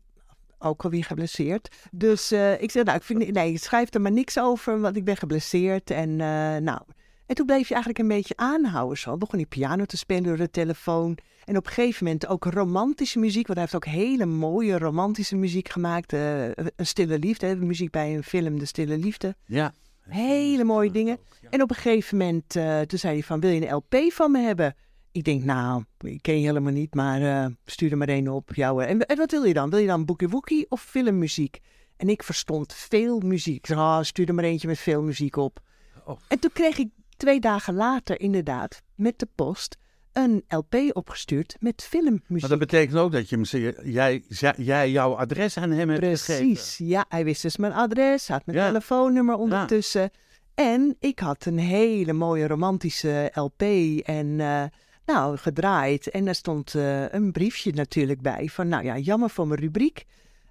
[0.58, 1.68] ook alweer geblesseerd.
[1.90, 5.04] Dus eh, ik zei, nou, ik vind, nee, schrijf er maar niks over, want ik
[5.04, 5.90] ben geblesseerd.
[5.90, 6.80] En eh, nou,
[7.26, 9.16] en toen bleef je eigenlijk een beetje aanhouden zo.
[9.16, 11.18] Begon hij piano te spelen door de telefoon.
[11.44, 15.36] En op een gegeven moment ook romantische muziek, want hij heeft ook hele mooie romantische
[15.36, 16.12] muziek gemaakt.
[16.12, 19.36] eh, een stille liefde, hè, muziek bij een film, De Stille Liefde.
[19.44, 19.72] Ja,
[20.08, 21.18] Hele mooie dingen.
[21.50, 24.30] En op een gegeven moment, eh, toen zei hij van, wil je een LP van
[24.30, 24.74] me hebben?
[25.12, 28.54] Ik denk, nou, ik ken je helemaal niet, maar eh, stuur er maar één op.
[28.54, 29.70] Jou, en, en wat wil je dan?
[29.70, 31.58] Wil je dan Boogie Woogie of filmmuziek?
[31.96, 33.56] En ik verstond veel muziek.
[33.56, 35.60] Ik zei, ah, stuur er maar eentje met veel muziek op.
[36.04, 36.18] Oh.
[36.28, 39.76] En toen kreeg ik twee dagen later inderdaad met de post
[40.12, 42.28] een LP opgestuurd met filmmuziek.
[42.28, 44.22] Maar dat betekent ook dat je hem, jij,
[44.56, 46.46] jij, jouw adres aan hem hebt gegeven.
[46.46, 47.04] Precies, ja.
[47.08, 48.66] Hij wist dus mijn adres, had mijn Ja.
[48.66, 50.10] telefoonnummer ondertussen.
[50.54, 53.62] En ik had een hele mooie romantische LP
[54.02, 54.62] en eh,
[55.06, 56.10] nou, gedraaid.
[56.10, 60.04] En daar stond eh, een briefje natuurlijk bij van, nou ja, jammer voor mijn rubriek.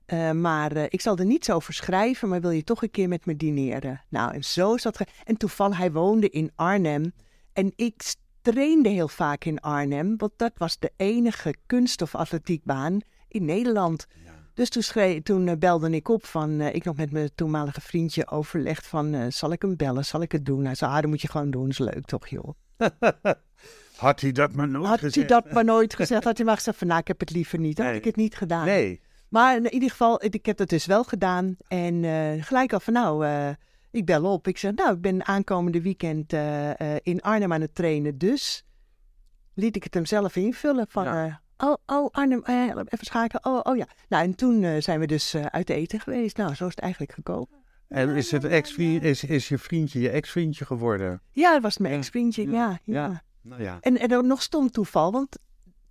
[0.05, 3.07] Eh, maar eh, ik zal er niets over schrijven, maar wil je toch een keer
[3.07, 4.01] met me dineren?
[4.09, 4.99] Nou, en zo is dat.
[5.23, 7.13] En toevallig, hij woonde in Arnhem.
[7.53, 12.99] En ik trainde heel vaak in Arnhem, want dat was de enige kunst- of atletiekbaan
[13.27, 14.05] in Nederland.
[14.53, 18.27] Dus toen, schreef, toen eh, belde ik op van, ik nog met mijn toenmalige vriendje
[18.27, 20.65] overlegd van, zal ik hem bellen, zal ik het doen?
[20.65, 22.49] Hij zei, ah, dat moet je gewoon doen, is leuk toch joh.
[23.95, 25.15] Had hij dat maar nooit Had gezegd?
[25.29, 27.59] hij dat maar nooit gezegd, had hij maar gezegd van, nou, ik heb het liever
[27.59, 27.77] niet.
[27.77, 27.95] Had Nee.
[27.97, 28.65] ik het niet gedaan.
[28.65, 29.01] Nee.
[29.35, 31.57] Maar in ieder geval, ik heb het dus wel gedaan.
[31.67, 33.49] En eh, gelijk al van, nou, eh,
[33.91, 34.47] ik bel op.
[34.47, 38.17] Ik zeg, nou, ik ben aankomende weekend eh, eh, in Arnhem aan het trainen.
[38.17, 38.63] Dus
[39.53, 41.41] liet ik het hem zelf invullen van, Ja.
[41.57, 43.45] eh, oh, oh, Arnhem, even schakelen.
[43.45, 43.87] Oh, oh ja.
[44.09, 46.37] Nou, en toen zijn we dus eh, uit eten geweest.
[46.37, 47.49] Nou, zo is het eigenlijk gekomen.
[47.87, 51.21] En is, het ex is, is je vriendje je ex-vriendje geworden?
[51.31, 51.99] Ja, dat was mijn Ja.
[51.99, 52.51] ex-vriendje, ja.
[52.51, 53.23] ja, Ja.
[53.41, 53.77] Nou ja.
[53.81, 55.37] En, en ook nog stom toeval, want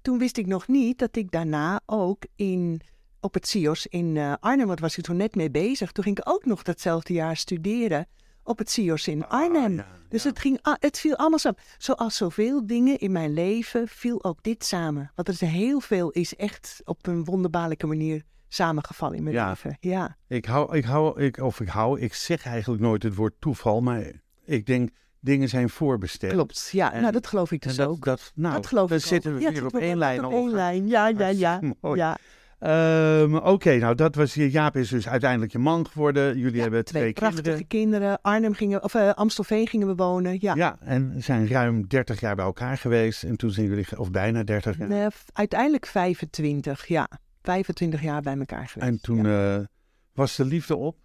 [0.03, 2.81] toen wist ik nog niet dat ik daarna ook in,
[3.25, 5.93] op het CIOS in eh, Arnhem, want was ik toen net mee bezig.
[5.93, 8.07] Toen ging ik ook nog datzelfde jaar studeren
[8.43, 9.71] op het CIOS in Arnhem.
[9.79, 10.29] Ah, ja, dus ja.
[10.29, 11.59] het, ging, het viel allemaal samen.
[11.79, 15.13] Zoals zoveel dingen in mijn leven viel ook dit samen.
[15.15, 19.49] Want er is heel veel is echt op een wonderbaarlijke manier samengevallen in mijn Ja.
[19.49, 19.77] leven.
[19.81, 23.35] Ja, Ik hou, ik hou, ik, of ik hou, ik zeg eigenlijk nooit het woord
[23.39, 24.11] toeval, maar
[24.45, 26.33] ik denk dingen zijn voorbestemd.
[26.33, 26.69] klopt.
[26.73, 28.05] Ja, En- nou dat geloof ik dus dat, ook.
[28.05, 29.11] dat, nou, dat geloof dan ik ook.
[29.11, 30.25] zitten we weer op één lijn.
[30.25, 31.61] Op één lijn, ja, ja, ja.
[31.81, 31.99] Mooi.
[31.99, 32.17] ja.
[32.65, 34.51] Ehm, Oké, nou dat was je.
[34.51, 36.39] Jaap is dus uiteindelijk je man geworden.
[36.39, 37.67] Jullie Ja, hebben twee, prachtige kinderen.
[37.67, 38.19] kinderen.
[38.23, 40.37] Arnhem gingen, of eh, Amstelveen gingen we wonen.
[40.41, 43.23] Ja, Ja, en zijn ruim 30 jaar bij elkaar geweest.
[43.23, 44.89] En toen zijn jullie, of bijna 30 jaar.
[44.89, 47.09] Nee, f- uiteindelijk 25, ja.
[47.43, 48.91] 25 jaar bij elkaar geweest.
[48.93, 49.55] En toen ja.
[49.57, 49.65] eh,
[50.13, 50.97] was de liefde op.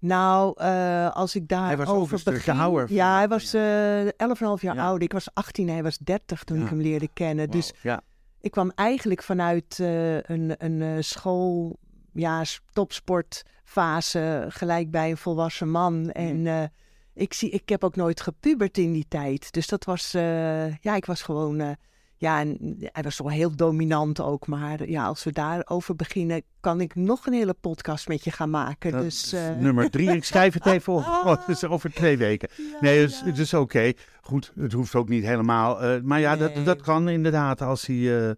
[0.00, 1.88] Nou, eh, als ik Hij was
[2.20, 2.60] stukje begin...
[2.62, 2.92] ouder.
[2.92, 4.84] Ja, hij was eh 11,5 jaar Ja.
[4.84, 5.02] ouder.
[5.02, 6.62] Ik was 18, hij was 30 toen Ja.
[6.64, 7.50] ik hem leerde kennen.
[7.50, 8.00] Dus ja.
[8.40, 11.78] Ik kwam eigenlijk vanuit eh, een, een eh, school,
[12.12, 16.10] ja, topsportfase, gelijk bij een volwassen man.
[16.10, 16.62] En eh,
[17.14, 19.52] ik, zie, ik heb ook nooit gepubert in die tijd.
[19.52, 20.10] Dus dat was,
[20.80, 21.76] ja, ik was gewoon,
[22.20, 24.46] ja, en hij was wel heel dominant ook.
[24.46, 28.50] Maar ja, als we daarover beginnen, kan ik nog een hele podcast met je gaan
[28.50, 28.92] maken.
[28.92, 30.10] Dat dus, is eh, nummer drie.
[30.12, 31.02] Ik schrijf het even op.
[31.24, 32.48] Oh, het is over twee weken.
[32.80, 33.92] Nee, het is, het is oké.
[34.20, 35.82] Goed, het hoeft ook niet helemaal.
[35.82, 36.52] eh, maar ja, Nee.
[36.54, 38.28] dat, dat kan inderdaad als hij...
[38.28, 38.34] eh,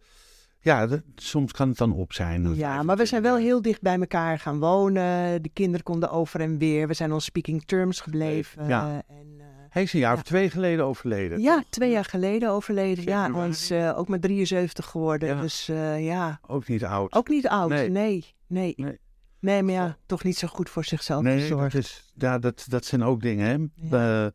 [0.60, 2.54] ja, dat- soms kan het dan op zijn.
[2.54, 5.42] Ja, maar we zijn wel 25 heel dicht bij elkaar gaan wonen.
[5.42, 6.86] De kinderen konden over en weer.
[6.88, 8.66] We zijn on speaking terms gebleven.
[8.68, 9.02] Ja.
[9.08, 9.40] En,
[9.70, 10.16] Hij is een jaar Ja.
[10.16, 11.40] of twee geleden overleden.
[11.40, 13.04] ja, twee jaar geleden overleden.
[13.04, 13.40] Ja, Februari.
[13.40, 15.28] hij is eh, ook maar 73 geworden.
[15.28, 15.40] Ja.
[15.40, 17.12] Dus eh, ja, Ook niet oud.
[17.14, 17.68] ook niet oud.
[17.68, 17.88] Nee.
[17.90, 18.74] Nee, nee.
[18.76, 18.98] nee.
[19.40, 19.62] Nee.
[19.62, 21.72] maar ja, toch niet zo goed voor zichzelf nee, gezorgd.
[21.72, 23.46] dat, is, ja, dat, dat zijn ook dingen.
[23.46, 23.96] Hè?
[23.96, 24.24] Ja.
[24.24, 24.30] Eh,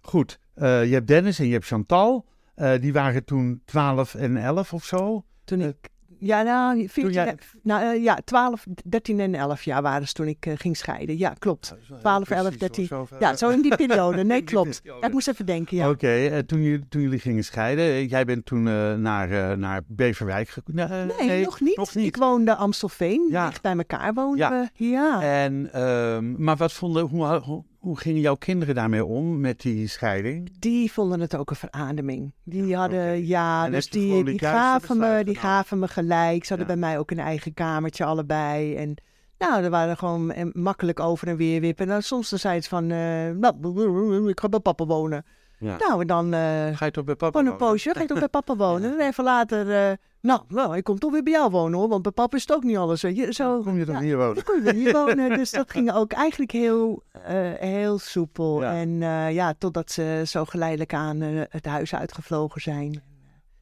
[0.00, 2.24] goed, eh, je hebt Dennis en je hebt Chantal.
[2.54, 5.24] Eh, die waren toen 12 en 11 of zo.
[5.44, 5.76] Toen ik...
[6.18, 10.26] Ja, nou, 14, jij- nou eh, ja, 12, 13 en 11 jaar waren ze toen
[10.26, 11.18] ik eh, ging scheiden.
[11.18, 11.74] Ja, klopt.
[12.00, 12.88] 12, 11, 13.
[13.18, 14.24] Ja, zo in die periode.
[14.34, 14.80] Nee, klopt.
[14.84, 15.90] Ja, ik moest even denken, ja.
[15.90, 19.56] Oké, eh, toen, jullie- toen jullie gingen scheiden, eh, jij bent toen eh, naar, eh,
[19.56, 20.88] naar Beverwijk gekomen.
[21.18, 21.76] Nee, nog, niet.
[21.76, 22.06] nog niet.
[22.06, 23.28] Ik woonde Amstelveen.
[23.30, 23.46] Ja.
[23.48, 24.50] Dicht bij elkaar woonden Ja.
[24.76, 24.84] we.
[24.84, 25.22] Ja.
[25.22, 29.86] En, ehm, maar wat vonden, hoe, hoe, hoe gingen jouw kinderen daarmee om met die
[29.88, 30.58] scheiding?
[30.58, 32.32] Die vonden het ook een verademing.
[32.44, 36.44] Die hadden, ja, En dus die, die gaven me, die gaven me gelijk.
[36.44, 36.80] Ze hadden Ja.
[36.80, 38.74] bij mij ook een eigen kamertje allebei.
[38.76, 38.94] En
[39.38, 41.86] nou, er waren gewoon eh, makkelijk over en weer wippen.
[41.86, 45.24] Nou, soms dan zei het van, nou, ik ga bij papa wonen.
[45.64, 45.76] Ja.
[45.78, 47.72] Nou, en dan eh Ga je toch bij papa gewoon een wonen?
[47.72, 48.98] poosje, ga ik toch bij papa wonen.
[49.00, 52.02] En even later, eh, nou, nou, ik kom toch weer bij jou wonen hoor, want
[52.02, 53.00] bij papa is het ook niet alles.
[53.00, 53.26] Je.
[53.32, 54.34] Zo, Kom je dan hier wonen?
[54.34, 55.28] Dan kon je hier wonen.
[55.38, 58.64] Dus dat ging ook eigenlijk heel, eh, heel soepel.
[58.64, 58.98] En
[59.32, 63.02] ja, totdat ze zo geleidelijk aan het huis uitgevlogen zijn.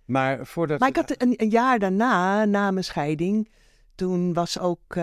[0.04, 0.78] Maar voordat...
[0.80, 3.48] Maar ik had een, een jaar daarna, na mijn scheiding,
[3.94, 4.94] toen was ook.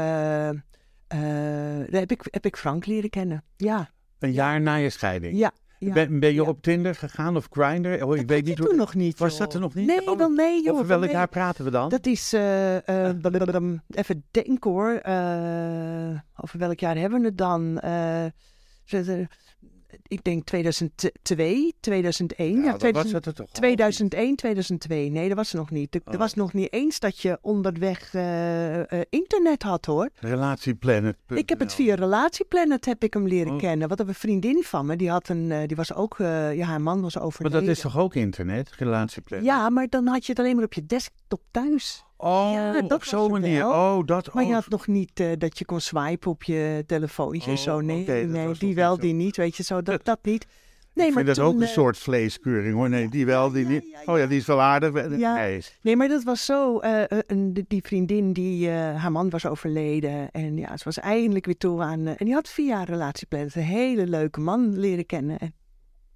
[1.92, 3.44] heb ik, heb ik Frank leren kennen.
[3.58, 5.38] Ja, Een jaar na je scheiding.
[5.38, 5.52] ja.
[5.80, 5.94] Ja.
[5.94, 6.48] Ben, ben je Ja.
[6.48, 8.04] op Tinder gegaan of Grindr?
[8.04, 8.76] Oh, ik weet niet hoe...
[8.76, 9.20] nog niet.
[9.20, 9.40] Was joh.
[9.40, 9.88] dat er nog niet?
[9.88, 10.74] Nee, Oh, wel nee, joh.
[10.74, 11.20] Over wel welk nee.
[11.20, 11.90] jaar praten we dan?
[11.90, 12.78] Dat is, eh,
[13.22, 14.92] blablabla, even denken hoor.
[14.92, 17.80] Eh, over welk jaar hebben we het dan?
[20.08, 22.56] Ik denk 2002, 2001.
[22.64, 23.54] Ja, dat 2000 was het er toch al?
[23.54, 25.10] 2001, 2002.
[25.10, 25.96] Nee, dat was er nog niet.
[25.96, 26.16] Er, Oh.
[26.16, 30.10] was nog niet eens dat je onderweg eh, eh, internet had, hoor.
[30.16, 31.18] Relatieplanet.
[31.28, 33.60] Ik heb het via Relatieplanet heb ik hem leren Oh.
[33.60, 33.88] kennen.
[33.88, 37.02] Want een vriendin van me, die had een, eh, die was ook, ja, haar man
[37.02, 37.60] was Maar overleden.
[37.66, 38.72] dat is toch ook internet?
[38.78, 39.46] Relatieplanet?
[39.46, 42.04] Ja, maar dan had je het alleen maar op je desktop thuis.
[42.22, 43.66] Oh, Ja, op zo'n manier.
[43.68, 47.52] Oh, dat Maar je had nog niet eh, dat je kon swipen op je telefoontje
[47.52, 47.82] en Oh, zo.
[47.82, 49.38] Nee, nee die wel, die niet.
[49.38, 50.46] Weet je zo, dat, dat niet.
[50.94, 52.90] Nee, ik maar vind dat ook een eh, soort vleeskeuring hoor.
[52.90, 53.84] Nee, die wel, die niet.
[54.06, 55.18] ja, Oh ja, die is wel aardig.
[55.18, 55.36] Ja.
[55.36, 55.62] Nee.
[55.82, 56.80] Nee, maar dat was zo.
[56.80, 60.32] eh, een- die- vriendin, die, haar man was overleden.
[60.32, 62.08] En ja, ze was eindelijk weer toe aan.
[62.08, 65.38] en die had via Relatieplanet een hele leuke man leren kennen.
[65.40, 65.54] En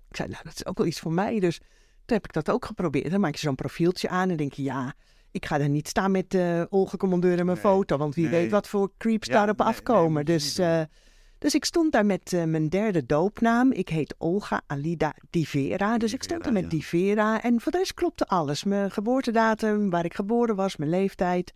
[0.09, 1.39] ik zei, nou, dat is ook wel iets voor mij.
[1.39, 1.57] Dus
[2.05, 3.11] toen heb ik dat ook geprobeerd.
[3.11, 4.93] Dan maak je zo'n profieltje aan en denk je, ja,
[5.33, 7.97] ik ga er niet staan met eh Olga Commandeur en mijn Nee, foto.
[7.97, 8.41] Want wie nee.
[8.41, 10.25] weet wat voor creeps Ja, daarop nee, afkomen.
[10.25, 10.81] dus, eh,
[11.37, 13.71] dus ik stond daar met eh, mijn derde doopnaam.
[13.71, 15.97] Ik heet Olga Alida Divera.
[15.97, 16.69] Dus ik stond er met ja.
[16.69, 17.41] Divera.
[17.43, 18.63] En voor de rest klopte alles.
[18.63, 21.53] Mijn geboortedatum, waar ik geboren was, mijn leeftijd,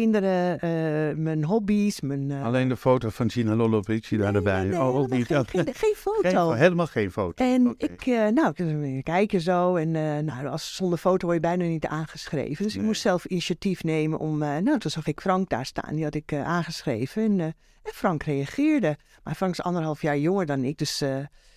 [0.00, 2.30] kinderen, eh, mijn hobby's, mijn...
[2.30, 4.64] eh, Alleen de foto van Gina Lollovici daar nee, erbij.
[4.64, 5.26] nee, oh, ook niet.
[5.26, 6.48] Geen, geen, geen foto.
[6.48, 7.44] geen- helemaal geen foto.
[7.44, 8.52] En ik, eh, nou,
[8.96, 9.76] ik kijken zo.
[9.76, 9.90] En
[10.24, 12.64] nou, als, zonder foto word je bijna niet aangeschreven.
[12.64, 14.38] Dus ik moest zelf initiatief nemen om...
[14.38, 15.94] nou, toen zag ik Frank daar staan.
[15.94, 17.22] Die had ik aangeschreven.
[17.22, 17.54] En, en
[17.92, 18.96] Frank reageerde.
[19.24, 20.78] Maar Frank is anderhalf jaar jonger dan ik.
[20.78, 21.02] Dus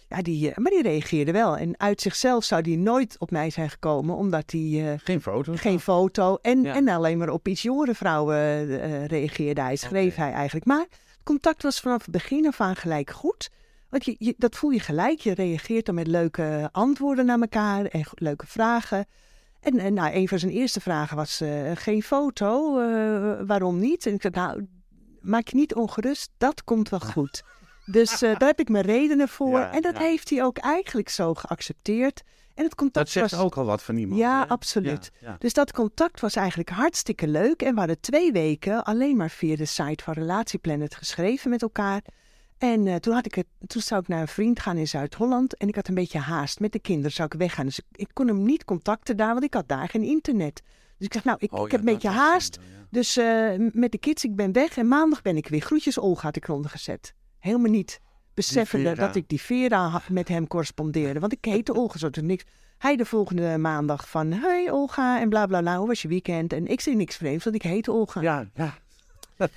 [0.09, 1.57] ja, die, eh, maar die reageerde wel.
[1.57, 4.15] En uit zichzelf zou die nooit op mij zijn gekomen.
[4.15, 4.91] Omdat hij...
[4.93, 5.53] eh, Geen foto.
[5.55, 6.37] geen foto.
[6.41, 6.73] En, Ja.
[6.75, 8.37] en alleen maar op iets jongere vrouwen
[8.81, 10.65] eh, reageerde hij, schreef hij eigenlijk.
[10.65, 13.49] Maar het contact was vanaf het begin af aan gelijk goed.
[13.89, 15.19] Want je, je- dat voel je gelijk.
[15.19, 19.05] Je reageert dan met leuke antwoorden naar elkaar en leuke vragen.
[19.59, 21.41] En, en nou, een van zijn eerste vragen was:
[21.73, 22.73] geen foto,
[23.45, 24.05] waarom niet?
[24.05, 24.65] En ik zei: Nou,
[25.21, 27.43] maak je niet ongerust, dat komt wel goed.
[27.91, 29.59] Dus eh, daar heb ik mijn redenen voor.
[29.59, 30.03] Ja, en dat ja.
[30.03, 32.23] heeft hij ook eigenlijk zo geaccepteerd.
[32.53, 34.19] En het contact Dat zegt was ook al wat van iemand.
[34.19, 34.47] Ja, hè?
[34.47, 35.11] absoluut.
[35.19, 37.61] Ja, dus dat contact was eigenlijk hartstikke leuk.
[37.61, 42.01] En we hadden twee weken alleen maar via de site van Relatieplanet geschreven met elkaar.
[42.57, 45.57] En eh, toen, had ik het, toen zou ik naar een vriend gaan in Zuid-Holland.
[45.57, 46.59] En ik had een beetje haast.
[46.59, 47.65] Met de kinderen zou ik weggaan.
[47.65, 50.61] Dus ik, ik kon hem niet contacten daar, want ik had daar geen internet.
[50.97, 52.55] Dus ik zeg, nou, ik, Oh, ik heb een beetje haast.
[52.55, 52.85] ja.
[52.89, 54.77] Dus eh, met de kids, ik ben weg.
[54.77, 55.61] En maandag ben ik weer.
[55.61, 57.13] Groetjes, Olga, had ik gezet.
[57.39, 57.99] Helemaal niet
[58.33, 61.19] beseffende dat ik die Vera met hem correspondeerde.
[61.19, 62.43] Want ik heette Olga, zo toen niks.
[62.77, 66.53] Hij de volgende maandag van, hey Olga, en bla bla bla, hoe was je weekend?
[66.53, 68.21] En ik zei niks vreemds, want ik heette Olga.
[68.21, 68.73] Ja, ja.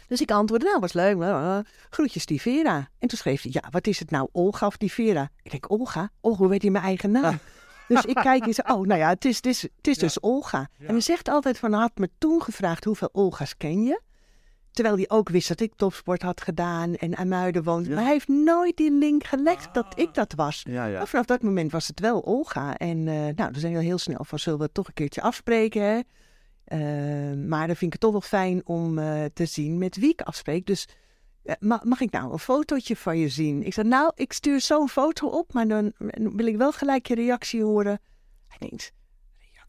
[0.07, 1.65] Dus ik antwoordde, nou, was leuk.
[1.91, 2.89] Groetjes, die Vera.
[2.99, 5.31] En toen schreef hij, ja, wat is het nou, Olga of die Vera?
[5.43, 6.11] Ik denk, Olga?
[6.21, 7.39] Olga, hoe weet hij mijn eigen naam?
[7.89, 10.21] Dus ik kijk en zeg, oh, nou ja, het is, het is, het is dus
[10.21, 10.69] Olga.
[10.79, 14.01] En hij zegt altijd van, had me toen gevraagd, hoeveel Olga's ken je?
[14.81, 17.89] Terwijl hij ook wist dat ik topsport had gedaan en aan Muiden woonde.
[17.89, 17.95] Ja.
[17.95, 20.63] Maar hij heeft nooit die link gelegd dat ik dat was.
[20.69, 20.99] Ja, ja.
[20.99, 22.77] Maar vanaf dat moment was het wel Olga.
[22.77, 25.23] En eh, nou, dan zijn we heel snel van, zullen we het toch een keertje
[25.23, 26.01] afspreken, hè?
[26.65, 30.11] Eh, maar dan vind ik het toch wel fijn om eh, te zien met wie
[30.11, 30.67] ik afspreek.
[30.67, 30.89] Dus
[31.43, 33.63] eh, ma- mag ik nou een fotootje van je zien?
[33.63, 37.15] Ik zei, nou, ik stuur zo'n foto op, maar dan wil ik wel gelijk je
[37.15, 38.01] reactie horen.
[38.49, 38.93] Hij denkt,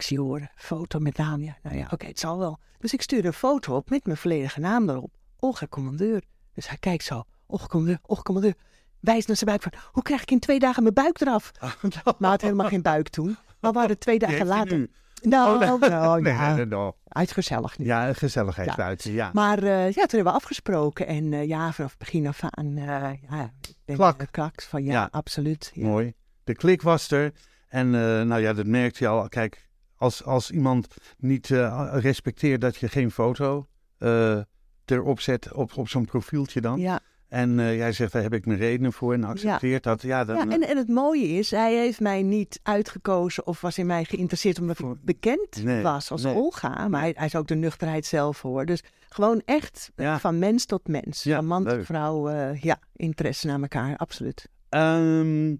[0.01, 1.57] reactie horen, foto met naam, ja.
[1.63, 2.59] Nou ja, oké, het zal wel.
[2.79, 5.11] Dus ik stuur een foto op met mijn volledige naam erop.
[5.39, 6.21] Olga Commandeur.
[6.53, 8.53] Dus hij kijkt zo, Olga Commandeur, Olga Commandeur.
[8.99, 11.51] Wijst naar zijn buik van, hoe krijg ik in twee dagen mijn buik eraf?
[11.81, 13.37] Want maar had helemaal geen buik toen.
[13.59, 14.87] Maar we hadden twee dagen later...
[15.21, 15.89] Nou, Oh, nee.
[15.89, 16.91] nou, Nee, ja, nee, nee.
[17.07, 17.85] uitgezellig nu.
[17.85, 18.75] Ja, gezelligheid Ja.
[18.75, 19.11] buiten.
[19.11, 19.29] Ja.
[19.33, 21.07] Maar eh, ja, toen hebben we afgesproken.
[21.07, 23.51] En eh, ja, vanaf het begin af aan, eh, ja,
[23.85, 24.27] ben Klak.
[24.31, 25.07] klaks van ja, Ja.
[25.11, 25.71] absoluut.
[25.73, 25.85] Ja.
[25.87, 26.13] Mooi.
[26.43, 27.31] De klik was er.
[27.67, 27.89] En
[28.27, 29.27] nou ja, dat merkte je al.
[29.29, 29.69] Kijk,
[30.01, 30.87] als, als iemand
[31.17, 34.39] niet eh, respecteert dat je geen foto eh,
[34.85, 36.79] erop zet op, op zo'n profieltje dan.
[36.79, 40.01] Ja, En eh, jij zegt, daar heb ik mijn redenen voor en accepteert dat.
[40.01, 43.77] Ja, dan, ja en, en het mooie is, hij heeft mij niet uitgekozen of was
[43.77, 46.35] in mij geïnteresseerd omdat Voor- ik bekend Nee, was als nee.
[46.35, 46.87] Olga.
[46.87, 48.65] Maar hij, hij is ook de nuchterheid zelf hoor.
[48.65, 50.19] Dus gewoon echt Ja.
[50.19, 51.21] van mens tot mens.
[51.21, 51.75] Van man leuk.
[51.77, 54.47] tot vrouw, ja, interesse naar elkaar, absoluut.
[54.69, 55.55] Ehm,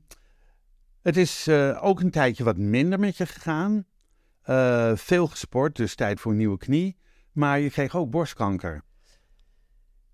[1.01, 1.49] het is
[1.81, 3.85] ook een tijdje wat minder met je gegaan.
[4.41, 6.97] Eh, veel gesport, dus tijd voor een nieuwe knie.
[7.31, 8.83] Maar je kreeg ook borstkanker.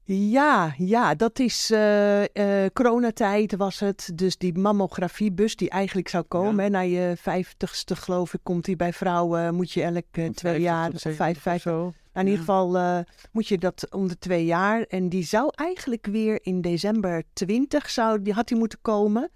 [0.04, 4.12] Ja, ja, dat is eh, eh, coronatijd was het.
[4.14, 6.56] Dus die mammografiebus die eigenlijk zou komen.
[6.56, 6.62] Ja.
[6.64, 9.56] Hè, na je vijftigste geloof ik komt die bij vrouwen.
[9.56, 11.76] Moet je elk twee jaar, vijf, vijf, zo.
[11.80, 14.82] nou, in ieder geval moet je dat om de twee jaar.
[14.82, 19.32] En die zou eigenlijk weer in december 20 zou, die had die moeten komen.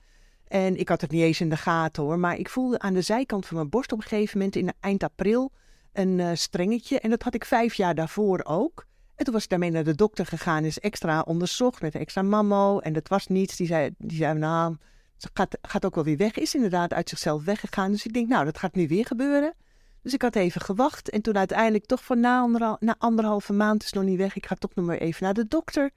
[0.51, 2.19] En ik had het niet eens in de gaten hoor.
[2.19, 5.03] Maar ik voelde aan de zijkant van mijn borst op een gegeven moment in eind
[5.03, 5.51] april
[5.93, 6.99] een eh, strengetje.
[6.99, 8.85] En dat had ik vijf jaar daarvoor ook.
[9.15, 12.79] En toen was ik daarmee naar de dokter gegaan, is extra onderzocht met extra mammo.
[12.79, 13.55] En dat was niets.
[13.55, 14.75] Die zei, die zei nou,
[15.17, 16.37] Ze gaat, gaat ook wel weer weg.
[16.37, 17.91] Is inderdaad uit zichzelf weggegaan.
[17.91, 19.53] Dus ik denk, nou, dat gaat nu weer gebeuren.
[20.01, 21.09] Dus ik had even gewacht.
[21.09, 24.35] En toen uiteindelijk toch na, na anderhalve maand is nog niet weg.
[24.35, 25.91] Ik ga toch nog maar even naar de dokter.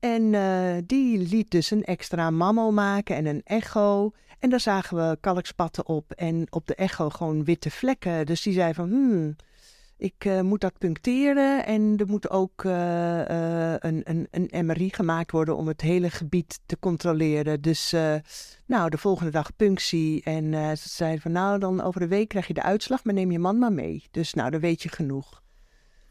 [0.00, 4.10] En eh, die liet dus een extra mammo maken en een echo.
[4.38, 8.26] En daar zagen we kalkspatten op en op de echo gewoon witte vlekken.
[8.26, 9.36] Dus die zei van, hmm,
[9.96, 13.18] ik eh, moet dat puncteren en er moet ook uh,
[13.78, 17.60] een, een, een MRI gemaakt worden om het hele gebied te controleren.
[17.60, 17.94] Dus
[18.66, 22.46] nou, de volgende dag punctie en ze zei van nou, dan over een week krijg
[22.46, 24.04] je de uitslag, maar neem je man maar mee.
[24.10, 25.42] Dus nou, dan weet je genoeg.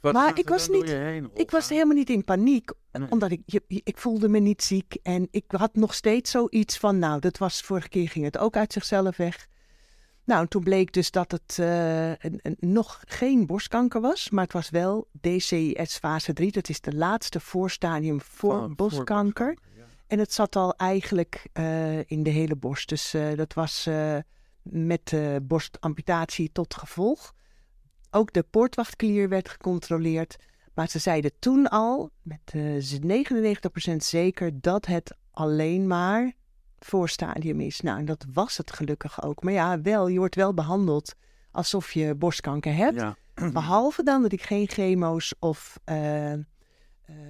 [0.01, 3.11] Wat Maar ik was niet- heen, Ik was helemaal niet in paniek, Nee.
[3.11, 4.97] omdat ik, je- ik voelde me niet ziek.
[5.03, 8.55] En ik had nog steeds zoiets van, nou, dat was vorige keer ging het ook
[8.55, 9.47] uit zichzelf weg.
[10.25, 14.43] Nou, en toen bleek dus dat het eh, een- een- nog geen borstkanker was, maar
[14.43, 16.51] het was wel DCIS fase 3.
[16.51, 19.57] Dat is de laatste voorstadium voor Van- borstkanker.
[19.75, 19.83] ja.
[20.07, 22.89] En het zat al eigenlijk eh, in de hele borst.
[22.89, 23.89] Dus eh, dat was
[24.63, 27.33] met borstamputatie tot gevolg.
[28.11, 30.35] Ook de poortwachtklier werd gecontroleerd.
[30.73, 36.33] Maar ze zeiden toen al, met eh 99% zeker, dat het alleen maar
[36.79, 37.81] voorstadium is.
[37.81, 39.43] Nou, en dat was het gelukkig ook.
[39.43, 41.15] Maar ja, wel, je wordt wel behandeld
[41.51, 42.99] alsof je borstkanker hebt.
[42.99, 43.17] Ja.
[43.53, 46.39] Behalve dan dat ik geen chemo's of eh, eh,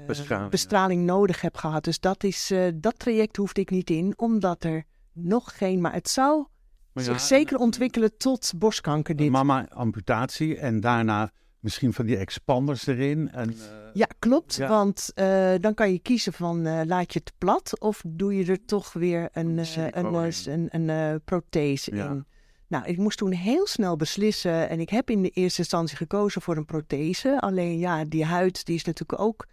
[0.07, 1.83] Bestraling, bestraling nodig heb gehad.
[1.83, 5.81] Dus dat, is, eh, dat traject hoefde ik niet in, omdat er nog geen...
[5.81, 6.45] Maar het zou
[7.03, 9.29] zich ja, zeker ontwikkelen tot borstkanker dit.
[9.29, 13.31] Mama amputatie en daarna misschien van die expanders erin.
[13.31, 13.55] En, eh,
[13.93, 14.55] Ja, klopt.
[14.55, 14.67] Ja.
[14.67, 18.45] Want eh, dan kan je kiezen van eh, laat je het plat of doe je
[18.45, 22.09] er toch weer een, Een een, een, een prothese Ja.
[22.09, 22.25] in.
[22.67, 26.41] Nou, ik moest toen heel snel beslissen en ik heb in de eerste instantie gekozen
[26.41, 27.41] voor een prothese.
[27.41, 29.47] Alleen ja, die huid die is natuurlijk ook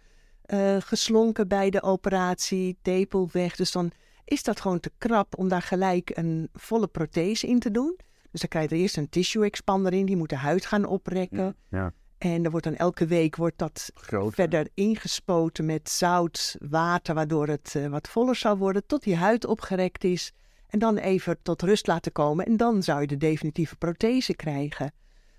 [0.79, 3.55] geslonken bij de operatie, tepel weg.
[3.55, 3.91] Dus dan
[4.25, 7.97] is dat gewoon te krap om daar gelijk een volle prothese in te doen.
[8.31, 10.85] Dus dan krijg je er eerst een tissue expander in, die moet de huid gaan
[10.85, 11.55] oprekken.
[11.69, 14.33] ja, En er wordt dan elke week wordt dat groot.
[14.33, 19.45] verder ingespoten met zout, water, waardoor het eh, wat voller zou worden, tot die huid
[19.45, 20.31] opgerekt is.
[20.67, 22.45] En dan even tot rust laten komen.
[22.45, 24.91] En dan zou je de definitieve prothese krijgen.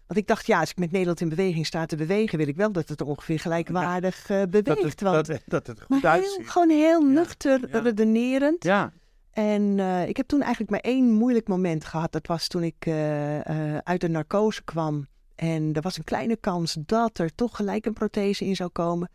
[0.06, 2.56] Want ik dacht, ja, als ik met Nederland in beweging sta te bewegen, wil ik
[2.56, 4.66] wel dat het ongeveer gelijkwaardig eh, beweegt.
[4.66, 6.50] Dat het, want, dat, dat het goed uitziet.
[6.50, 7.78] gewoon heel nuchter ja.
[7.78, 8.64] redenerend.
[8.64, 8.92] Ja,
[9.30, 12.12] En eh, ik heb toen eigenlijk maar één moeilijk moment gehad.
[12.12, 13.40] Dat was toen ik eh,
[13.76, 15.06] uit de narcose kwam.
[15.34, 19.10] En er was een kleine kans dat er toch gelijk een prothese in zou komen.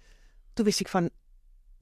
[0.53, 1.09] Toen wist ik van,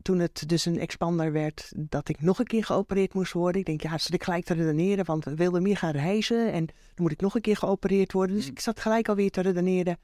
[0.01, 3.59] toen het dus een expander werd, dat ik nog een keer geopereerd moest worden.
[3.61, 6.51] Ik denk, ja, zat ik gelijk te redeneren, want we wilden meer gaan reizen.
[6.51, 8.35] En dan moet ik nog een keer geopereerd worden.
[8.35, 9.97] Dus ik zat gelijk alweer te redeneren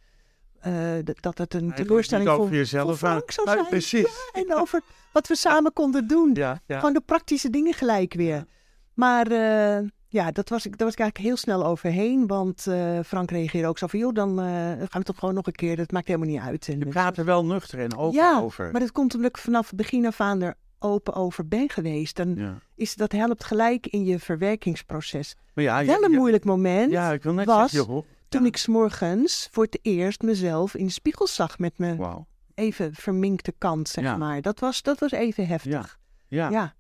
[1.04, 3.34] d- dat het een teleurstelling voor, over jezelf voor Frank aan.
[3.34, 3.66] zou zijn.
[3.68, 4.02] precies.
[4.34, 4.82] Ja, en over
[5.14, 6.32] wat we samen konden doen.
[6.34, 6.78] ja, ja.
[6.80, 8.46] Gewoon de praktische dingen gelijk weer.
[8.94, 12.28] Maar eh, ja, dat was, ik, daar was ik eigenlijk heel snel overheen.
[12.28, 14.00] Want eh, Frank reageerde ook zo van...
[14.00, 15.76] joh, dan eh, gaan we toch gewoon nog een keer.
[15.76, 16.68] Dat maakt helemaal niet uit.
[16.68, 18.72] En, Je praat er wel nuchter en open ja, over.
[18.72, 22.16] maar dat komt omdat ik vanaf het begin af aan er open over ben geweest.
[22.16, 22.58] Dan ja.
[22.76, 25.36] is, dat helpt gelijk in je verwerkingsproces.
[25.54, 28.06] Maar ja, Wel een moeilijk moment Ja, ik wil net was zeggen, joh.
[28.30, 31.60] toen ik s'morgens voor het eerst mezelf in de spiegel zag...
[31.60, 34.42] met mijn even verminkte kant, zeg maar.
[34.42, 36.00] Dat was, dat was even heftig.
[36.28, 36.76] Ja, ja.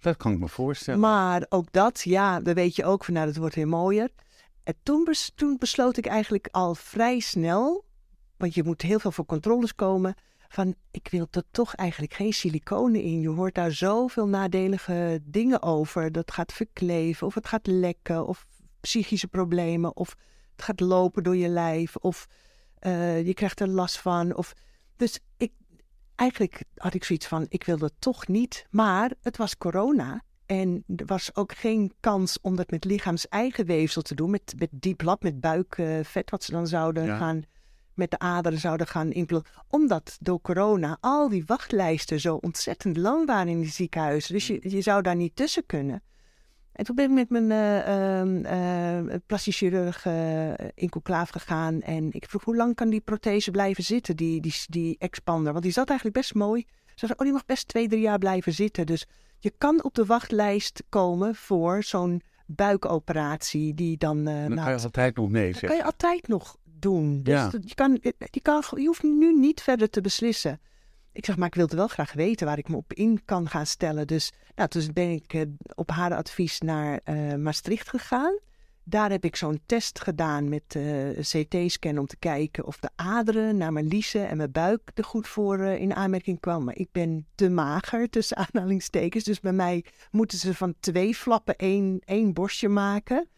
[0.00, 1.00] Dat kan ik me voorstellen.
[1.00, 4.10] Maar ook dat, ja, dan weet je ook van nou, dat wordt weer mooier.
[4.62, 7.84] En toen, bes- toen besloot ik eigenlijk al vrij snel,
[8.36, 10.14] want je moet heel veel voor controles komen,
[10.48, 13.20] van ik wil er toch eigenlijk geen siliconen in.
[13.20, 16.12] Je hoort daar zoveel nadelige dingen over.
[16.12, 18.46] Dat gaat verkleven, of het gaat lekken, of
[18.80, 20.16] psychische problemen, of
[20.52, 22.26] het gaat lopen door je lijf, of
[22.78, 24.36] eh, je krijgt er last van.
[24.36, 24.52] Of...
[24.96, 25.20] Dus
[26.20, 28.66] eigenlijk had ik zoiets van, ik wil dat toch niet.
[28.70, 30.22] Maar het was corona.
[30.46, 34.30] En er was ook geen kans om dat met lichaams eigen weefsel te doen.
[34.30, 37.16] Met, met diep lab, met buikvet, wat ze dan zouden Ja.
[37.16, 37.42] gaan...
[37.94, 39.64] met de aderen zouden gaan implementeren.
[39.68, 44.34] Omdat door corona al die wachtlijsten zo ontzettend lang waren in die ziekenhuizen.
[44.34, 46.02] Dus je, je zou daar niet tussen kunnen.
[46.72, 51.80] En toen ben ik met mijn eh, plastisch chirurg eh, in conclave gegaan.
[51.80, 55.52] En ik vroeg, hoe lang kan die prothese blijven zitten, die, die, die expander?
[55.52, 56.66] Want die zat eigenlijk best mooi.
[56.94, 58.86] Ze zei, oh, die mag best twee, drie jaar blijven zitten.
[58.86, 59.06] Dus
[59.38, 64.24] je kan op de wachtlijst komen voor zo'n buikoperatie die dan...
[64.24, 65.68] Dan nou, kan je altijd nog nee zeggen.
[65.68, 67.22] kan je altijd nog doen.
[67.22, 67.50] Dus Ja.
[67.64, 67.98] je, kan,
[68.30, 70.60] je, kan, je hoeft nu niet verder te beslissen.
[71.12, 73.66] Ik zeg, maar ik wilde wel graag weten waar ik me op in kan gaan
[73.66, 74.06] stellen.
[74.06, 75.42] Dus nou, toen ben ik eh,
[75.74, 78.38] op haar advies naar eh, Maastricht gegaan.
[78.84, 83.56] Daar heb ik zo'n test gedaan met eh, CT-scan om te kijken of de aderen
[83.56, 86.64] naar mijn liezen en mijn buik er goed voor in aanmerking kwamen.
[86.64, 89.24] Maar ik ben te mager, tussen aanhalingstekens.
[89.24, 93.28] Dus bij mij moeten ze van twee flappen één, één borstje maken.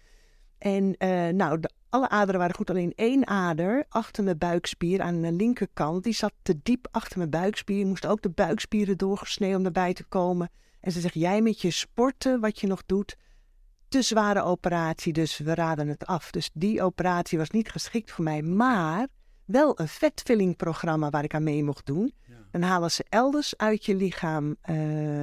[0.59, 0.97] En
[1.37, 6.05] nou, de, alle aderen waren goed, alleen één ader achter mijn buikspier aan de linkerkant,
[6.05, 7.87] die zat te diep achter mijn buikspier.
[7.87, 10.51] Moest ook de buikspieren doorgesneden om erbij te komen.
[10.81, 13.17] En ze zegt, jij met je sporten, wat je nog doet,
[13.89, 16.31] te zware operatie, dus we raden het af.
[16.31, 19.07] Dus die operatie was niet geschikt voor mij, maar
[19.45, 22.15] wel een vetvillingprogramma waar ik aan mee mocht doen.
[22.51, 24.77] Dan halen ze elders uit je lichaam eh,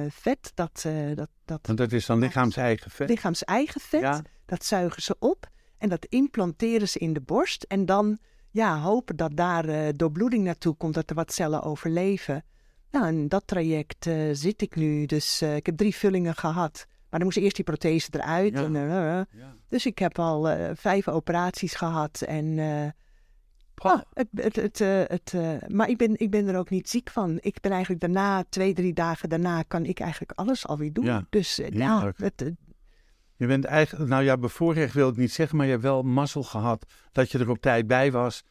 [0.08, 1.60] vet, dat, uh, dat, dat...
[1.62, 3.08] Want dat is dan lichaams-eigen vet?
[3.08, 5.48] Lichaams-eigen vet, dat zuigen ze op
[5.80, 7.62] en dat implanteren ze in de borst.
[7.62, 8.18] En dan
[8.50, 12.44] ja, hopen dat daar uh, doorbloeding naartoe komt, dat er wat cellen overleven.
[12.90, 15.06] Nou, in dat traject zit ik nu.
[15.06, 16.86] Dus ik heb drie vullingen gehad.
[16.86, 18.54] Maar dan moest eerst die prothese eruit.
[18.54, 19.26] En, ja.
[19.68, 22.20] Dus ik heb al vijf operaties gehad.
[22.20, 22.58] En
[23.74, 24.78] Ah, het, het, het,
[25.08, 25.34] het
[25.68, 27.38] maar ik ben, ik ben er ook niet ziek van.
[27.40, 31.04] Ik ben eigenlijk daarna, twee, drie dagen daarna, kan ik eigenlijk alles alweer doen.
[31.04, 31.26] Ja.
[31.30, 32.52] Dus ja, het,
[33.40, 36.42] je bent eigenlijk, nou ja, bevoorrecht wil ik niet zeggen, maar je hebt wel mazzel
[36.42, 38.44] gehad dat je er op tijd bij was.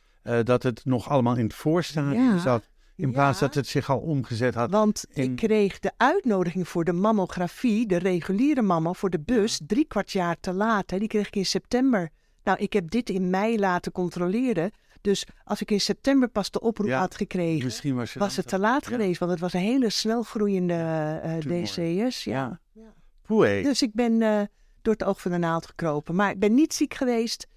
[0.44, 2.38] dat het nog allemaal in het voorstadium ja.
[2.38, 2.70] zat.
[2.96, 4.72] In plaats dat het zich al omgezet had.
[4.72, 9.86] Want ik kreeg de uitnodiging voor de mammografie, de reguliere mammo, voor de bus, drie
[9.86, 10.90] kwart jaar te laat.
[10.90, 11.00] Hè.
[11.00, 12.10] Die kreeg ik in september.
[12.44, 14.72] Nou, ik heb dit in mei laten controleren.
[15.02, 18.88] Dus als ik in september pas de oproep had gekregen, was, was, het te laat
[18.88, 19.20] geweest.
[19.20, 22.24] Want het was een hele snel groeiende uh, eh, DCS.
[22.24, 22.60] Ja.
[22.72, 23.62] ja.
[23.62, 24.42] Dus ik ben uh,
[24.82, 26.16] door het oog van de naald gekropen.
[26.16, 27.48] Maar ik ben niet ziek geweest.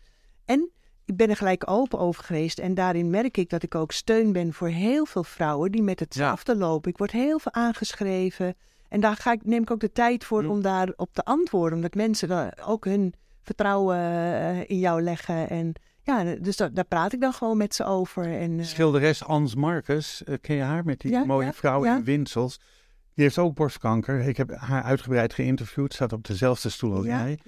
[0.44, 0.70] En
[1.04, 2.58] ik ben er gelijk open over geweest.
[2.58, 6.00] En daarin merk ik dat ik ook steun ben voor heel veel vrouwen die met
[6.00, 6.90] hetzelfde lopen.
[6.90, 8.54] Ik word heel veel aangeschreven.
[8.88, 11.76] En daar ga ik, neem ik ook de tijd voor om daarop te antwoorden.
[11.76, 15.48] Omdat mensen ook hun vertrouwen uh, in jou leggen.
[15.48, 18.38] En ja, dus daar praat ik dan gewoon met ze over.
[18.38, 18.64] En, uh...
[18.64, 22.60] Schilderes Ans Marcus, uh, ken je haar met die mooie vrouw in winsels?
[23.14, 24.20] Die heeft ook borstkanker.
[24.20, 27.38] Ik heb haar uitgebreid geïnterviewd, staat op dezelfde stoel als jij.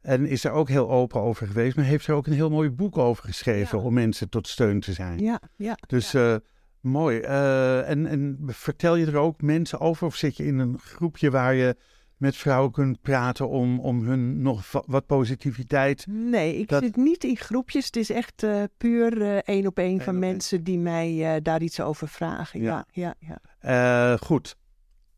[0.00, 2.70] En is er ook heel open over geweest, maar heeft er ook een heel mooi
[2.70, 5.18] boek over geschreven om mensen tot steun te zijn.
[5.18, 5.78] Ja, ja.
[5.86, 6.36] Dus uh,
[6.80, 7.20] mooi.
[7.20, 11.54] en, en vertel je er ook mensen over of zit je in een groepje waar
[11.54, 11.76] je
[12.22, 16.06] met vrouwen kunt praten om, om hun nog wat positiviteit.
[16.08, 17.86] Nee, ik zit niet in groepjes.
[17.86, 21.62] Het is echt uh, puur uh, één op één van mensen die mij uh, daar
[21.62, 22.60] iets over vragen.
[22.60, 23.14] Ja, ja,
[23.60, 24.16] ja.
[24.16, 24.56] goed,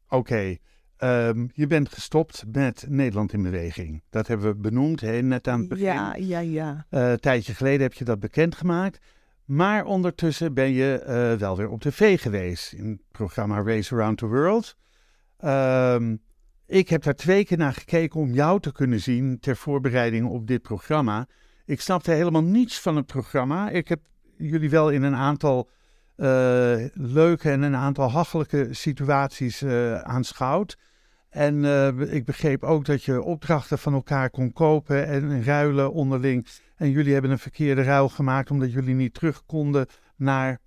[0.09, 0.57] oké.
[0.99, 4.03] Um, je bent gestopt met Nederland in beweging.
[4.11, 5.85] Dat hebben we benoemd, hè, net aan het begin.
[5.85, 6.87] Ja, ja, ja.
[6.91, 8.99] een tijdje geleden heb je dat bekendgemaakt.
[9.45, 11.03] Maar ondertussen ben je
[11.39, 14.77] wel weer op tv geweest in het programma Race Around the World.
[15.45, 16.23] Um,
[16.67, 20.47] ik heb daar twee keer naar gekeken om jou te kunnen zien ter voorbereiding op
[20.47, 21.27] dit programma.
[21.65, 23.71] Ik snapte helemaal niets van het programma.
[23.71, 24.01] Ik heb
[24.37, 25.71] jullie wel in een aantal
[26.95, 30.79] leuke en een aantal hachelijke situaties uh, aanschouwd.
[31.31, 36.47] En uh, ik begreep ook dat je opdrachten van elkaar kon kopen en ruilen onderling.
[36.77, 39.87] En jullie hebben een verkeerde ruil gemaakt omdat jullie niet terug konden
[40.17, 40.61] naar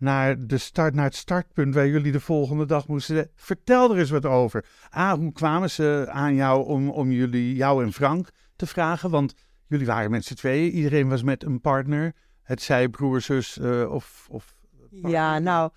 [0.00, 3.30] naar, de start, naar het startpunt waar jullie de volgende dag moesten.
[3.34, 4.64] Vertel er eens wat over.
[4.96, 9.10] A, hoe kwamen ze aan jou om, om jullie, jou en Frank te vragen?
[9.10, 9.34] Want
[9.66, 12.12] jullie waren met z'n tweeën, iedereen was met een partner.
[12.42, 14.59] Het zij broer, zus of, of
[14.90, 15.70] Ja, nou,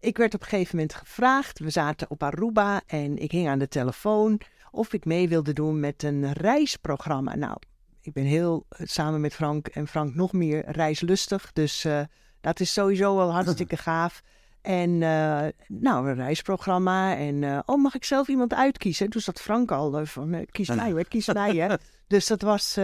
[0.00, 1.58] ik werd op een gegeven moment gevraagd.
[1.58, 4.40] We zaten op Aruba en ik hing aan de telefoon
[4.70, 7.36] of ik mee wilde doen met een reisprogramma.
[7.36, 7.56] Nou,
[8.00, 11.84] ik ben heel, eh, samen met Frank en Frank nog meer reislustig, dus...
[11.84, 12.00] Uh,
[12.40, 14.22] dat is sowieso wel hartstikke gaaf.
[14.62, 17.16] En uh, nou, een reisprogramma.
[17.16, 19.10] En uh, oh, mag ik zelf iemand uitkiezen?
[19.10, 21.74] Toen zat Frank al van kies mij hoor, kies mij hè.
[22.06, 22.78] Dus dat was...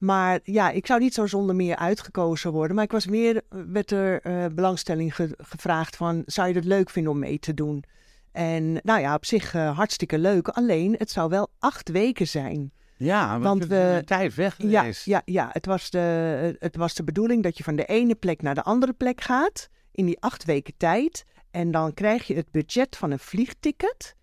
[0.00, 2.74] maar ja, ik zou niet zo zonder meer uitgekozen worden.
[2.74, 4.20] Maar ik was meer, werd er
[4.54, 6.22] belangstelling gevraagd van...
[6.26, 7.84] Zou je het leuk vinden om mee te doen?
[8.32, 10.48] En nou ja, op zich hartstikke leuk.
[10.48, 12.72] Alleen, het zou wel acht weken zijn.
[12.96, 14.54] Ja, want we een tijd weg.
[14.58, 18.14] Ja, ja, ja, het, was de, het was de bedoeling dat je van de ene
[18.14, 21.24] plek naar de andere plek gaat in die acht weken tijd.
[21.50, 24.16] En dan krijg je het budget van een vliegticket,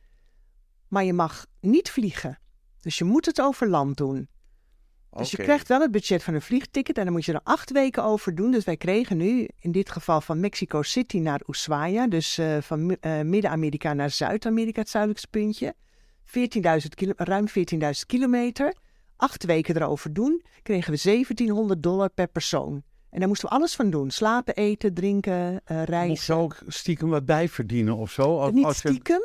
[0.88, 2.40] maar je mag niet vliegen.
[2.82, 4.28] Dus je moet het over land doen.
[5.18, 7.72] Dus je krijgt wel het budget van een vliegticket en dan moet je er acht
[7.72, 8.52] weken over doen.
[8.52, 12.98] Dus wij kregen nu in dit geval van Mexico City naar Ushuaia, dus uh, van
[13.02, 15.74] uh, Midden-Amerika naar Zuid-Amerika, het zuidelijkste puntje.
[16.26, 18.76] 14.000 kilo, ruim 14.000 kilometer.
[19.16, 22.84] Acht weken erover doen, kregen we 1700 dollar per persoon.
[23.10, 24.12] En daar moesten we alles van doen.
[24.12, 26.08] Slapen, eten, drinken, uh, reizen.
[26.08, 28.52] Moest je ook stiekem wat bijverdienen of zo?
[28.52, 29.22] Niet stiekem,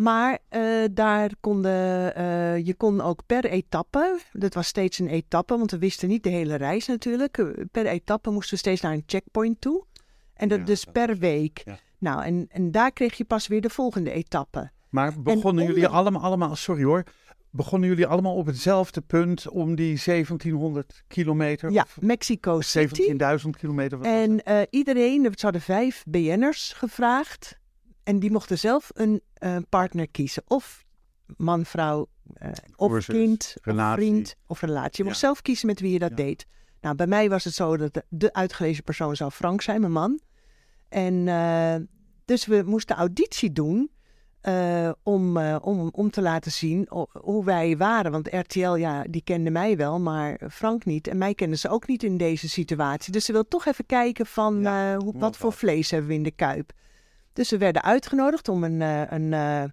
[0.00, 5.58] Maar eh, daar konden, eh, je kon ook per etappe, dat was steeds een etappe,
[5.58, 7.38] want we wisten niet de hele reis natuurlijk.
[7.38, 9.84] Eh, Per etappe moesten we steeds naar een checkpoint toe.
[10.34, 11.62] En dat Ja, dus dat per week.
[11.64, 11.78] ja.
[11.98, 14.70] Nou, en, en daar kreeg je pas weer de volgende etappe.
[14.88, 17.04] Maar begonnen jullie allemaal, allemaal, sorry hoor,
[17.50, 21.70] begonnen jullie allemaal op hetzelfde punt om die 1700 kilometer?
[21.70, 23.14] Ja, Mexico City.
[23.42, 24.00] 17.000 kilometer?
[24.00, 27.59] En iedereen, ze hadden vijf BN'ers gevraagd.
[28.10, 30.42] En die mochten zelf een eh, partner kiezen.
[30.46, 30.84] Of
[31.36, 34.04] man, vrouw, eh, of kind, of relatie.
[34.06, 34.96] vriend of relatie.
[34.96, 35.26] Je mocht Ja.
[35.26, 36.16] zelf kiezen met wie je dat Ja.
[36.16, 36.46] deed.
[36.80, 39.92] Nou, bij mij was het zo dat de, de uitgelezen persoon zou Frank zijn, mijn
[39.92, 40.20] man.
[40.88, 41.74] En eh,
[42.24, 43.90] dus we moesten auditie doen
[45.02, 46.88] om, om, om te laten zien
[47.20, 48.10] hoe wij waren.
[48.12, 51.06] Want RTL, ja, die kende mij wel, maar Frank niet.
[51.08, 53.12] En mij kenden ze ook niet in deze situatie.
[53.12, 56.22] Dus ze wil toch even kijken van Ja, hoe, wat voor vlees hebben we in
[56.22, 56.72] de kuip.
[57.32, 59.64] Dus we werden uitgenodigd om een, eh, een, eh,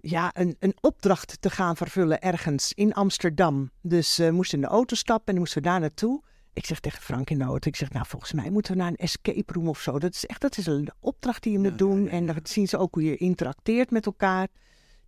[0.00, 3.70] ja, een, een opdracht te gaan vervullen ergens in Amsterdam.
[3.82, 6.22] Dus eh, we moesten in de auto stappen en moesten we daar naartoe.
[6.52, 8.88] Ik zeg tegen Frank in de auto, ik zeg, nou volgens mij moeten we naar
[8.88, 9.98] een escape room of zo.
[9.98, 12.08] Dat is echt, dat is een opdracht die je moet doen.
[12.08, 14.48] En dan zien ze ook hoe je interacteert met elkaar.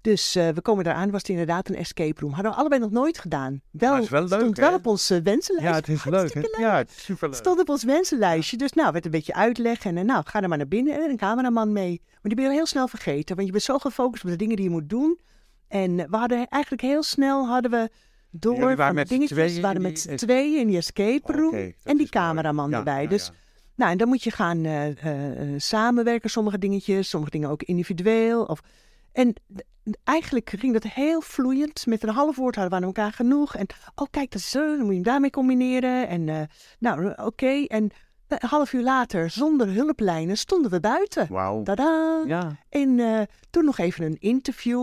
[0.00, 2.32] Dus eh, we komen eraan, was het inderdaad een escape room.
[2.32, 3.60] Hadden we allebei nog nooit gedaan.
[3.70, 4.62] Wel, het is wel leuk, stond hè?
[4.62, 5.68] wel op ons eh, wensenlijst.
[5.68, 6.56] ja, het is leuk.
[6.58, 7.34] Ja, het is superleuk.
[7.34, 8.56] Het stond op ons wensenlijstje.
[8.56, 9.84] Dus nou, werd een beetje uitleg.
[9.84, 10.94] En eh, nou, ga er maar naar binnen.
[11.04, 12.00] En een cameraman mee.
[12.04, 13.34] Maar die ben je heel snel vergeten.
[13.34, 15.18] Want je bent zo gefocust op de dingen die je moet doen.
[15.68, 17.90] En we hadden eigenlijk heel snel hadden we
[18.30, 19.38] door waren met dingetjes.
[19.38, 21.72] tweeën we waren met z'n es- tweeën in die escape room.
[21.84, 23.02] En die cameraman Ja, erbij.
[23.02, 23.32] ja, dus ja.
[23.74, 24.86] nou, en dan moet je gaan eh,
[25.56, 28.42] samenwerken, sommige dingetjes, sommige dingen ook individueel.
[28.44, 28.60] Of,
[29.12, 29.34] en
[30.04, 31.86] eigenlijk ging dat heel vloeiend.
[31.86, 33.54] Met een half woord hadden we aan elkaar genoeg.
[33.54, 36.08] En oh, kijk, dat is zo, dan moet je hem daarmee combineren.
[36.08, 36.42] En eh,
[36.78, 37.64] nou, oké.
[37.66, 37.90] En
[38.28, 41.26] een half uur later, zonder hulplijnen, stonden we buiten.
[41.32, 41.62] Wauw.
[41.62, 42.22] Tada!
[42.26, 42.56] Ja.
[42.68, 44.78] En eh, toen nog even een interview,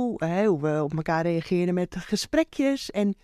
[0.45, 2.91] hoe we op elkaar reageerden met gesprekjes.
[2.91, 3.15] En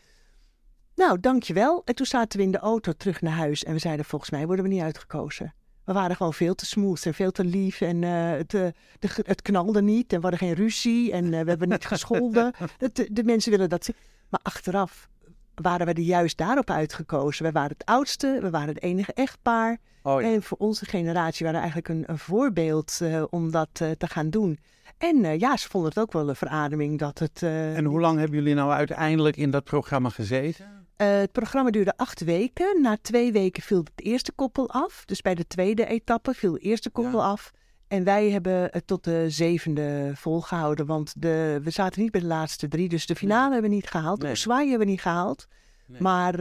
[0.95, 1.81] nou, dankjewel.
[1.85, 4.45] En toen zaten we in de auto terug naar huis en we zeiden, volgens mij
[4.45, 5.53] worden we niet uitgekozen.
[5.85, 8.67] We waren gewoon veel te smooth en veel te lief en eh, het, eh,
[8.99, 12.53] de, het knalde niet en we hadden geen ruzie en eh, we hebben niet gescholden.
[12.93, 13.95] De, de mensen willen dat zien.
[14.29, 15.09] Maar achteraf
[15.55, 17.45] waren we er juist daarop uitgekozen.
[17.45, 19.77] We waren het oudste, we waren het enige echtpaar.
[20.03, 20.27] Oh ja.
[20.27, 24.59] En voor onze generatie waren we eigenlijk een, een voorbeeld om dat te gaan doen.
[24.97, 27.43] En ja, ze vonden het ook wel een verademing dat het...
[27.43, 30.82] En hoe lang hebben jullie nou uiteindelijk in dat programma gezeten?
[30.95, 32.81] Eh, het programma duurde acht weken.
[32.81, 35.05] Na twee weken viel het eerste koppel af.
[35.05, 37.25] Dus bij de tweede etappe viel het eerste koppel Ja.
[37.25, 37.51] af.
[37.87, 40.85] En wij hebben het tot de zevende volgehouden.
[40.85, 42.89] Want de, we zaten niet bij de laatste drie.
[42.89, 44.19] Dus de finale hebben we niet gehaald.
[44.19, 44.27] Nee.
[44.31, 45.47] De Ushuaia hebben we niet gehaald.
[45.87, 46.01] Nee.
[46.01, 46.39] Maar eh,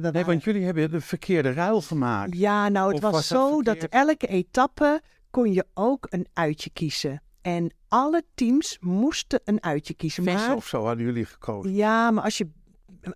[0.00, 2.36] we Nee, want jullie hebben de verkeerde ruil gemaakt.
[2.36, 5.00] Ja, nou, het was, zo dat elke etappe
[5.30, 7.22] kon je ook een uitje kiezen.
[7.42, 10.24] En alle teams moesten een uitje kiezen.
[10.24, 11.74] Maar, of zo hadden jullie gekozen.
[11.74, 12.48] ja, maar als je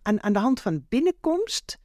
[0.02, 1.78] aan, aan de hand van binnenkomst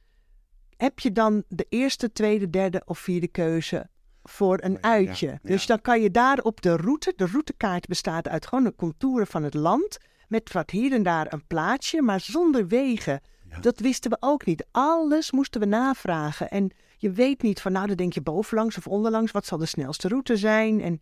[0.76, 3.88] heb je dan de eerste, tweede, derde of vierde keuze
[4.22, 5.26] voor een ja, uitje.
[5.26, 8.74] ja, Dus dan kan je daar op de route, de routekaart bestaat uit gewoon de
[8.74, 9.98] contouren van het land,
[10.28, 13.20] met wat hier en daar een plaatsje, maar zonder wegen.
[13.50, 13.58] Ja.
[13.58, 14.66] Dat wisten we ook niet.
[14.70, 16.50] Alles moesten we navragen.
[16.50, 19.66] En je weet niet van, nou, dan denk je bovenlangs of onderlangs, wat zal de
[19.66, 20.80] snelste route zijn?
[20.80, 21.00] En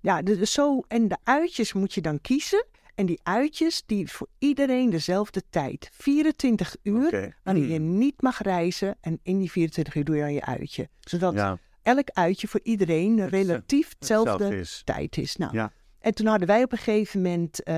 [0.00, 0.80] ja, dus zo.
[0.88, 2.64] En de uitjes moet je dan kiezen.
[2.94, 5.88] En die uitjes, die voor iedereen dezelfde tijd.
[5.92, 7.34] 24 uur, Oké.
[7.42, 7.98] wanneer je Hmm.
[7.98, 8.96] niet mag reizen.
[9.00, 10.88] En in die 24 uur doe je dan je uitje.
[11.00, 14.82] Zodat Ja, elk uitje voor iedereen relatief hetzelfde is.
[14.84, 15.36] tijd is.
[15.36, 15.72] Nou, Ja.
[15.98, 17.74] En toen hadden wij op een gegeven moment, eh,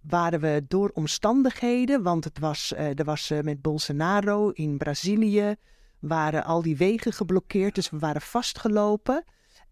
[0.00, 5.54] waren we door omstandigheden, want het was, eh, er was eh, met Bolsonaro in Brazilië,
[5.98, 9.24] waren al die wegen geblokkeerd, dus we waren vastgelopen.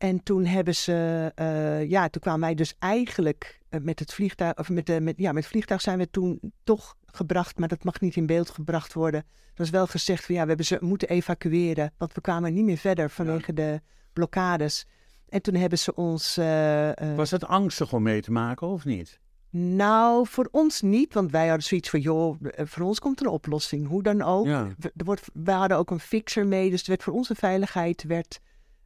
[0.02, 4.58] En toen hebben ze, eh, ja, toen kwamen wij dus eigenlijk eh, met het vliegtuig,
[4.58, 7.84] of met, de, met, ja, met het vliegtuig zijn we toen toch gebracht, maar dat
[7.84, 9.20] mag niet in beeld gebracht worden.
[9.20, 12.64] Er was wel gezegd van ja, we hebben ze moeten evacueren, want we kwamen niet
[12.64, 13.80] meer verder vanwege de
[14.12, 14.86] blokkades.
[15.28, 16.36] En toen hebben ze ons.
[16.36, 19.20] eh, Was het angstig om mee te maken of niet?
[19.50, 23.32] Nou, voor ons niet, want wij hadden zoiets van: joh, voor ons komt er een
[23.32, 23.86] oplossing.
[23.88, 24.46] Hoe dan ook.
[24.46, 24.68] Ja.
[24.78, 28.02] We- Er wordt, wij hadden ook een fixer mee, dus er werd voor onze veiligheid
[28.02, 28.40] werd,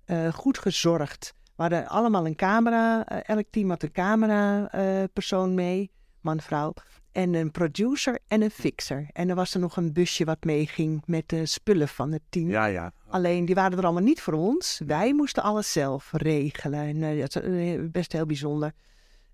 [0.06, 1.34] eh, goed gezorgd.
[1.44, 5.90] We hadden allemaal een camera, eh, elk team had een camera-persoon mee,
[6.20, 6.72] man, vrouw.
[7.12, 9.08] En een producer en een fixer.
[9.12, 12.48] En er was er nog een busje wat meeging met de spullen van het team.
[12.48, 12.92] Ja, ja.
[13.08, 14.80] Alleen die waren er allemaal niet voor ons.
[14.86, 16.80] Wij moesten alles zelf regelen.
[16.80, 18.72] En eh, dat is eh, best heel bijzonder.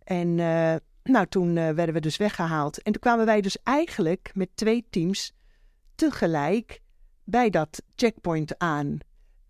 [0.05, 2.83] En eh, nou, toen eh, werden we dus weggehaald.
[2.83, 5.33] En toen kwamen wij dus eigenlijk met twee teams
[5.95, 6.81] tegelijk
[7.25, 8.99] bij dat checkpoint aan.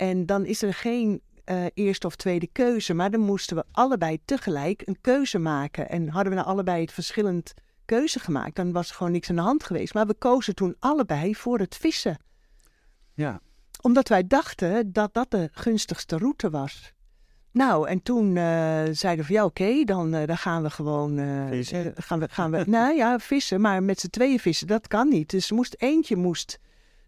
[0.02, 2.94] En dan is er geen eh, eerste of tweede keuze.
[2.94, 5.88] Maar dan moesten we allebei tegelijk een keuze maken.
[5.88, 9.36] En hadden we nou allebei het verschillend keuze gemaakt, dan was er gewoon niks aan
[9.36, 9.94] de hand geweest.
[9.94, 12.18] Maar we kozen toen allebei voor het vissen.
[13.14, 13.40] Ja.
[13.80, 16.92] Omdat wij dachten dat dat de gunstigste route was.
[17.52, 21.18] Nou, en toen eh, zeiden we van ja, oké, dan, eh, dan gaan we gewoon.
[21.48, 21.92] Vissen?
[21.96, 25.30] gaan we, gaan we, nou ja, vissen, maar met z'n tweeën vissen, dat kan niet.
[25.30, 26.58] Dus moest, eentje moest.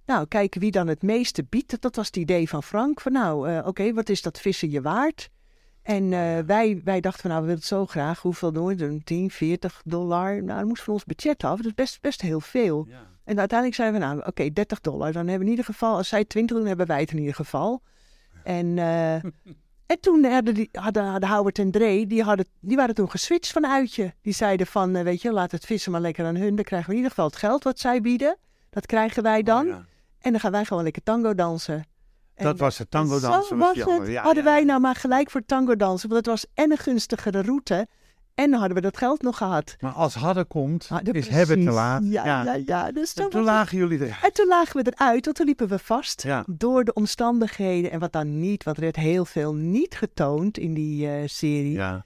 [0.07, 1.81] Nou, kijken wie dan het meeste biedt.
[1.83, 3.01] Dat was het idee van Frank.
[3.01, 5.31] Van nou, eh, oké, wat is dat vissen je waard?
[5.83, 8.21] En eh, wij, wij dachten van nou, we willen het zo graag.
[8.21, 8.75] Hoeveel doen we?
[8.75, 10.43] Doen 10, 40 dollar.
[10.43, 11.57] Nou, dat moest van ons budget af.
[11.57, 12.87] Dat is best, best heel veel.
[12.89, 13.13] ja.
[13.25, 15.13] En uiteindelijk zeiden we, nou, oké, 30 dollar.
[15.13, 17.35] Dan hebben we in ieder geval, als zij 20 doen, hebben wij het in ieder
[17.35, 17.83] geval.
[18.43, 19.15] En, eh,
[19.93, 23.53] en toen hadden, die, hadden, hadden Howard en Dre, die, hadden, die waren toen geswitcht
[23.53, 24.15] van uitje.
[24.23, 26.55] Die zeiden van, weet je, laat het vissen maar lekker aan hun.
[26.55, 28.37] Dan krijgen we in ieder geval het geld wat zij bieden.
[28.71, 29.67] Dat krijgen wij dan.
[29.67, 29.87] Oh, ja.
[30.25, 31.85] En dan gaan wij gewoon lekker tango dansen.
[32.35, 33.57] En Dat was het tango dansen.
[33.59, 34.07] was het.
[34.09, 36.09] Ja, hadden ja, wij nou maar gelijk voor tango dansen.
[36.09, 37.87] Want het was en een gunstigere route.
[38.35, 39.77] En dan hadden we dat geld nog gehad.
[39.81, 42.03] Maar als hadden komt, Ah, is hebben te laat.
[42.05, 42.93] Ja, ja, ja.
[42.93, 44.19] Dus En toen toen lagen jullie er.
[44.23, 46.45] en toen lagen we eruit, want toen liepen we vast Ja.
[46.51, 47.91] door de omstandigheden.
[47.91, 51.73] En wat dan niet, want er werd heel veel niet getoond in die eh, serie.
[51.73, 52.05] Ja.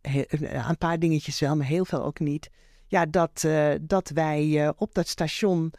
[0.00, 0.22] Eh,
[0.68, 2.50] een paar dingetjes wel, maar heel veel ook niet.
[2.86, 5.72] Ja, dat, eh, dat wij op dat station,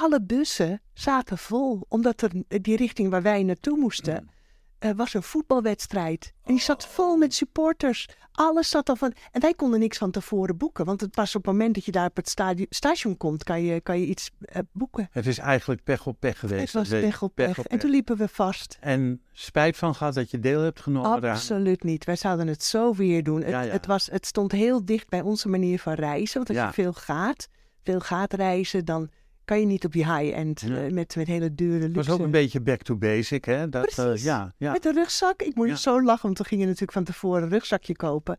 [0.00, 1.84] alle bussen zaten vol.
[1.88, 4.28] Omdat er die richting waar wij naartoe moesten,
[4.78, 6.32] eh, was een voetbalwedstrijd.
[6.44, 8.08] En die zat vol met supporters.
[8.32, 9.12] Alles zat al van.
[9.32, 10.84] En wij konden niks van tevoren boeken.
[10.84, 13.80] Want het pas op het moment dat je daar op het station komt, kan je,
[13.80, 15.08] kan je iets eh, boeken.
[15.10, 16.72] Het is eigenlijk pech op pech geweest.
[16.72, 17.58] Het was pech op pech.
[17.58, 18.78] En toen liepen we vast.
[18.80, 21.30] En spijt van gehad dat je deel hebt genomen.
[21.30, 22.04] Absoluut niet.
[22.04, 23.40] Wij zouden het zo weer doen.
[23.40, 23.72] Het, Ja, ja.
[23.72, 26.36] Het, was, het stond heel dicht bij onze manier van reizen.
[26.36, 26.66] Want als Ja.
[26.66, 27.48] je veel gaat,
[27.82, 29.10] veel gaat reizen, dan
[29.46, 30.76] kan je niet op die high-end Ja.
[30.76, 31.96] eh, met, met hele dure Het luxe.
[32.10, 33.68] was ook een beetje back to basic, hè?
[33.68, 34.24] Dat, eh, Precies.
[34.24, 34.72] ja, ja.
[34.72, 35.42] Met een rugzak.
[35.42, 35.76] Ik moest Ja.
[35.76, 38.38] zo lachen, want toen ging je natuurlijk van tevoren een rugzakje kopen.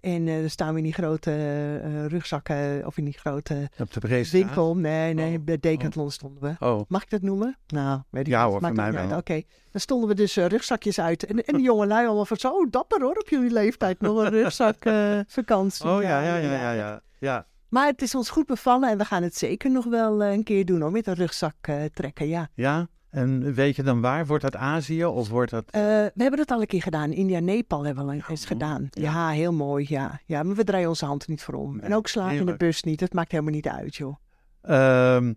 [0.00, 4.28] En eh dan staan we in die grote rugzakken, of in die grote Op de
[4.30, 4.76] winkel.
[4.76, 5.44] Nee, nee, Oh.
[5.44, 6.66] bij Decathlon stonden we.
[6.66, 7.56] Oh, Mag ik dat noemen?
[7.66, 9.16] Nou, weet ik Ja hoor, voor mij wel.
[9.18, 11.24] Oké, dan stonden we dus rugzakjes uit.
[11.24, 14.18] En, en die jonge lui allemaal van zo, oh, dapper hoor, op jullie leeftijd nog
[14.18, 15.84] een rugzakvakantie.
[15.86, 17.46] oh ja, ja, ja, ja, ja.
[17.72, 20.42] Maar het is ons goed bevallen en we gaan het zeker nog wel eh, een
[20.42, 22.48] keer doen hoor, met een rugzak eh, trekken, ja.
[22.54, 24.26] Ja, en weet je dan waar?
[24.26, 25.64] Wordt dat Azië of wordt dat...
[25.70, 27.12] Eh, we hebben dat al een keer gedaan.
[27.12, 28.88] India, Nepal hebben we al eens gedaan.
[28.90, 29.28] Ja.
[29.28, 30.20] heel mooi, ja.
[30.26, 30.42] ja.
[30.42, 31.72] Maar we draaien onze hand niet voor om.
[31.72, 32.98] Nee, en ook slagen in de bus niet.
[32.98, 34.16] Dat maakt helemaal niet uit, joh.
[34.62, 35.32] Ehm,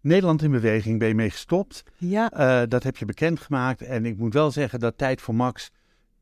[0.00, 1.82] Nederland in beweging ben je mee gestopt.
[1.96, 2.28] Ja,
[2.66, 3.82] dat heb je bekendgemaakt.
[3.82, 5.70] En ik moet wel zeggen dat Tijd voor Max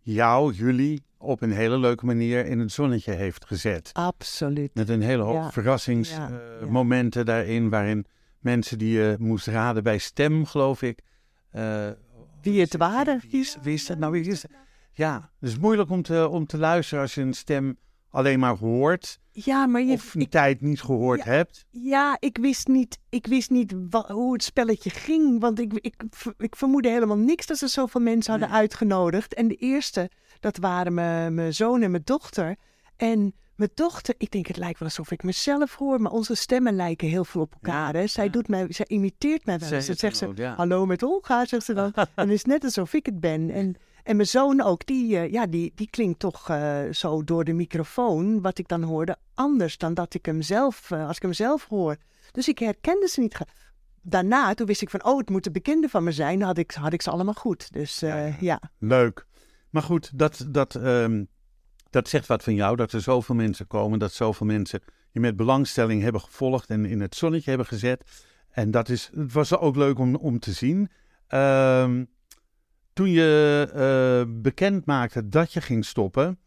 [0.03, 3.91] jou, jullie, op een hele leuke manier in het zonnetje heeft gezet.
[3.93, 4.75] absoluut.
[4.75, 8.07] Met een hele hoop Ja, ja, verrassingsmomenten daarin, waarin
[8.39, 10.99] mensen die je moest raden bij stem, geloof ik.
[11.51, 11.89] eh,
[12.43, 13.21] Wie het waren.
[13.31, 14.13] Wie is, wie is dat nou?
[14.13, 14.51] Wie is het?
[14.93, 17.77] Ja, het is moeilijk om te, om te luisteren als je een stem
[18.13, 19.19] alleen maar hoort.
[19.33, 21.31] Ja, maar je, Of een ik, tijd niet gehoord Ja.
[21.31, 21.65] hebt.
[21.71, 25.41] ja, ik wist niet, ik wist niet wa- hoe het spelletje ging.
[25.41, 26.03] Want ik, ik,
[26.39, 28.59] ik vermoedde helemaal niks dat ze zoveel mensen hadden Nee.
[28.59, 29.35] uitgenodigd.
[29.35, 30.11] En de eerste,
[30.41, 32.57] dat waren mijn, mijn zoon en mijn dochter.
[32.97, 36.77] En mijn dochter, ik denk het lijkt wel alsof ik mezelf hoor, maar onze stemmen
[36.77, 37.95] lijken heel veel op elkaar.
[37.95, 38.07] hè.
[38.07, 38.31] Zij, ja.
[38.31, 39.87] doet mij, zij imiteert mij wel eens.
[39.87, 41.93] Dan zegt ze, hallo met Olga, zegt ze dan.
[41.95, 43.51] en het is net alsof ik het ben.
[43.51, 47.45] En, en mijn zoon ook, die, eh, ja, die, die klinkt toch eh, zo door
[47.45, 51.23] de microfoon, wat ik dan hoorde, anders dan dat ik hem zelf, eh, als ik
[51.23, 51.97] hem zelf hoor.
[52.31, 53.39] Dus ik herkende ze niet.
[54.03, 56.93] Daarna, toen wist ik van, oh, het moeten bekenden van me zijn, had ik, had
[56.93, 57.73] ik ze allemaal goed.
[57.73, 58.61] Dus Ja, ja, ja.
[58.79, 59.27] Leuk.
[59.71, 61.25] Maar goed, dat, dat, ehm,
[61.91, 64.81] dat zegt wat van jou, dat er zoveel mensen komen, dat zoveel mensen
[65.11, 68.27] je met belangstelling hebben gevolgd en in het zonnetje hebben gezet.
[68.51, 70.91] En dat is, het was ook leuk om, om te zien.
[71.27, 72.05] Ehm,
[73.03, 76.39] toen je eh, bekend maakte dat je ging stoppen.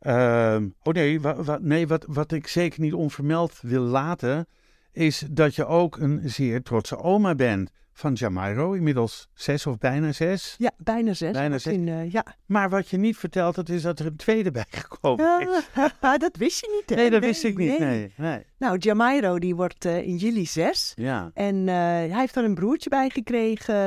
[0.00, 1.20] ehm, oh nee,
[1.60, 4.46] nee wat, wat ik zeker niet onvermeld wil laten,
[4.92, 7.70] is dat je ook een zeer trotse oma bent
[8.00, 10.54] van Jamairo, inmiddels zes of bijna zes.
[10.58, 11.32] ja bijna zes.
[11.32, 11.72] Bijna zes.
[11.72, 12.24] In, eh, ja.
[12.46, 15.68] Maar wat je niet vertelt, dat is dat er een tweede bij gekomen is.
[16.00, 17.02] Ja, dat wist je niet, hè?
[17.02, 17.78] Nee, dat wist ik niet.
[17.78, 18.42] Nee, nee.
[18.58, 20.92] Nou, Jamairo, die wordt eh, in juli zes.
[20.96, 21.30] Ja.
[21.34, 23.78] En eh, hij heeft er een broertje bij gekregen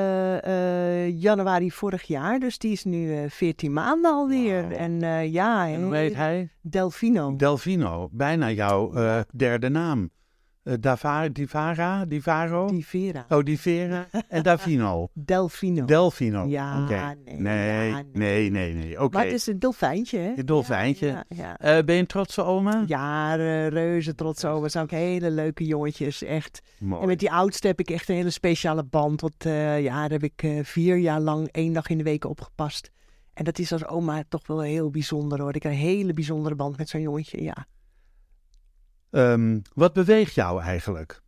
[1.19, 2.39] januari vorig jaar.
[2.39, 4.61] Dus die is nu 14 maanden alweer.
[4.61, 4.77] Wauw.
[4.77, 6.49] En ja, En hoe heet hij?
[6.61, 7.35] Delfino.
[7.35, 8.09] Delvino.
[8.11, 8.93] Bijna jouw
[9.31, 10.09] derde naam.
[10.63, 12.67] Eh Divara, Divaro?
[12.67, 13.25] Die Vera.
[13.29, 15.09] Oh, Divera en Davino.
[15.13, 15.85] Delfino.
[15.85, 16.45] Delfino.
[16.45, 18.97] Ja, nee, Nee, ja, nee, nee.
[19.09, 20.33] Maar het is een dolfijntje, hè?
[20.35, 21.07] Een dolfijntje.
[21.07, 21.57] Ja, ja.
[21.57, 22.83] Eh, ben je een trotse oma?
[22.87, 23.35] Ja,
[23.67, 24.69] reuze trots over.
[24.69, 26.61] Zijn ook hele leuke jongetjes, echt.
[26.79, 27.01] Mooi.
[27.01, 29.21] En met die oudste heb ik echt een hele speciale band.
[29.21, 32.91] Want eh, ja, daar heb ik vier jaar lang één dag in de week opgepast.
[33.33, 35.55] En dat is als oma toch wel heel bijzonder hoor.
[35.55, 37.65] Ik heb een hele bijzondere band met zo'n jongetje, ja.
[39.13, 41.21] Ehm, wat beweegt jou eigenlijk?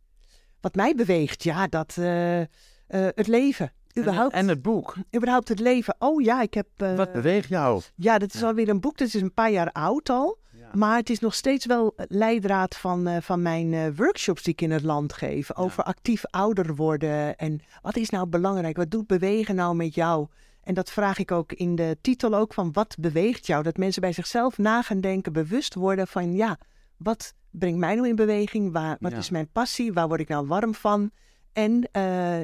[0.60, 2.46] Wat mij beweegt, ja, dat eh, eh,
[2.88, 3.72] het leven.
[3.98, 4.94] Überhaupt, En het boek.
[5.16, 5.94] überhaupt het leven.
[5.98, 6.66] Oh ja, ik heb...
[6.76, 7.82] eh, Wat beweegt jou?
[7.94, 8.98] ja, dat is alweer een boek.
[8.98, 10.38] Dat is een paar jaar oud al.
[10.52, 10.68] Ja.
[10.74, 14.82] Maar het is nog steeds wel leidraad van, van mijn workshops die ik in het
[14.82, 15.56] land geef.
[15.56, 17.36] Over actief ouder worden.
[17.36, 18.76] En wat is nou belangrijk?
[18.76, 20.26] Wat doet bewegen nou met jou?
[20.62, 23.62] En dat vraag ik ook in de titel ook van wat beweegt jou?
[23.62, 26.58] Dat mensen bij zichzelf na gaan denken, bewust worden van ja,
[26.96, 28.72] wat brengt mij nou in beweging?
[28.72, 29.18] Waar, wat Ja.
[29.18, 29.92] is mijn passie?
[29.92, 31.10] Waar word ik nou warm van?
[31.52, 32.36] En eh,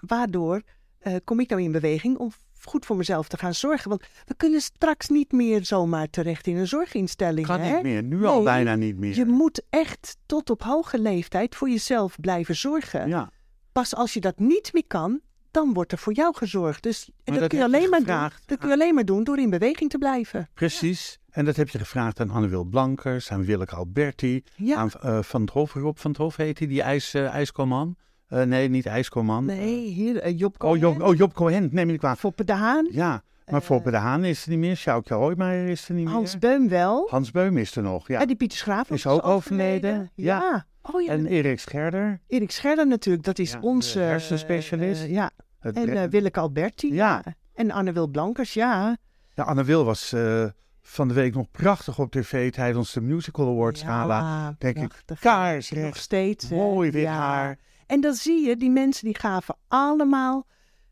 [0.00, 0.62] waardoor
[0.98, 2.32] eh, kom ik nou in beweging om
[2.62, 3.88] goed voor mezelf te gaan zorgen?
[3.88, 7.46] Want we kunnen straks niet meer zomaar terecht in een zorginstelling.
[7.46, 7.74] Kan hè?
[7.74, 8.02] niet meer.
[8.02, 9.16] Nu al Nee, bijna niet meer.
[9.16, 13.08] Je moet echt tot op hoge leeftijd voor jezelf blijven zorgen.
[13.08, 13.30] ja.
[13.72, 16.82] Pas als je dat niet meer kan, dan wordt er voor jou gezorgd.
[16.82, 18.30] Dus dat, dat kun je alleen maar doen.
[18.46, 20.48] Dat kun je alleen maar doen door in beweging te blijven.
[20.54, 21.18] Precies.
[21.34, 24.76] En dat heb je gevraagd aan Anne-Wil Blankers, aan Willeke Alberti, Ja.
[24.76, 27.96] aan eh, Van het Hof, Rob van het Hof heet hij, die ijs, ijskoman.
[28.28, 29.44] Eh, nee, niet ijskoman.
[29.44, 32.18] Nee, hier Job Oh, Job, oh, Job Cohen, neem ik kwaad.
[32.18, 35.88] Foppe de Haan, Ja, maar Foppe de Haan is er niet meer, Sjoukje Hoijmaier is
[35.88, 36.40] er niet Hans meer.
[36.40, 37.06] Beum wel.
[37.10, 38.20] Hans Beum is er nog, ja.
[38.20, 40.40] En die Pieter Schraaf Is ook overleden, ja.
[40.40, 40.66] Ja.
[40.82, 42.20] Oh ja, En Erik Scherder.
[42.26, 43.98] Erik Scherder natuurlijk, dat is Ja, onze...
[43.98, 45.06] hersenspecialist.
[45.06, 45.30] ja,
[45.60, 46.94] Het en Willeke Alberti.
[46.94, 47.22] Ja.
[47.54, 48.96] En Anne-Wil Blankers, ja.
[49.34, 50.12] ja, Anne Wil was
[50.86, 54.18] van de week nog prachtig op tv tijdens de Musical Awards gala.
[54.18, 55.18] Ja, Denk ik, prachtig.
[55.20, 56.48] kaarsrecht, Nog steeds.
[56.48, 57.12] Mooi wit Ja.
[57.12, 57.58] haar.
[57.86, 60.46] En dan zie je, die mensen die gaven allemaal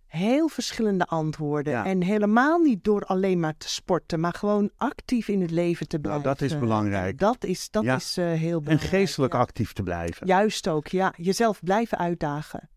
[0.07, 1.73] heel verschillende antwoorden.
[1.73, 1.85] Ja.
[1.85, 5.97] En helemaal niet door alleen maar te sporten, maar gewoon actief in het leven te
[5.99, 6.25] Nou, blijven.
[6.41, 7.11] dat is belangrijk.
[7.11, 7.95] En Dat is, dat Ja.
[7.97, 8.81] is eh, heel En belangrijk.
[8.91, 9.39] geestelijk ja.
[9.39, 10.27] actief te blijven.
[10.27, 11.13] Juist ook, ja.
[11.17, 12.69] Jezelf blijven uitdagen.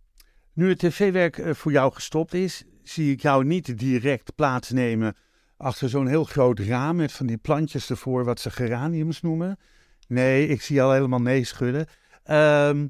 [0.53, 5.15] Nu het tv-werk eh, voor jou gestopt is, zie ik jou niet direct plaatsnemen
[5.57, 9.57] achter zo'n heel groot raam met van die plantjes ervoor, wat ze geraniums noemen.
[10.07, 11.87] Nee, ik zie al helemaal nee schudden.
[12.23, 12.87] Ehm,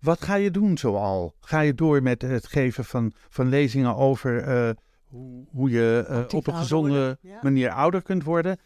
[0.00, 1.34] wat ga je doen zoal?
[1.40, 4.70] Ga je door met het geven van, van lezingen over eh,
[5.04, 7.38] hoe, hoe je eh, op een gezonde ja.
[7.42, 8.58] manier ouder kunt worden?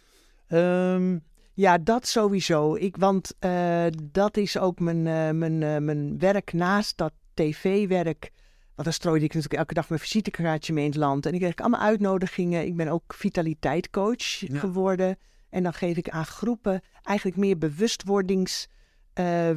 [0.47, 1.18] Ehm,
[1.55, 2.74] Ja, dat sowieso.
[2.74, 5.03] Ik, want eh, dat is ook mijn,
[5.38, 8.30] mijn, mijn werk naast dat tv-werk.
[8.75, 11.27] Want dan strooide ik natuurlijk elke dag mijn visitekaartje mee in het land.
[11.27, 12.66] En ik kreeg allemaal uitnodigingen.
[12.66, 14.59] Ik ben ook vitaliteitcoach Ja.
[14.59, 15.18] geworden.
[15.51, 18.66] En dan geef ik aan groepen eigenlijk meer bewustwordings...
[19.12, 19.51] eh,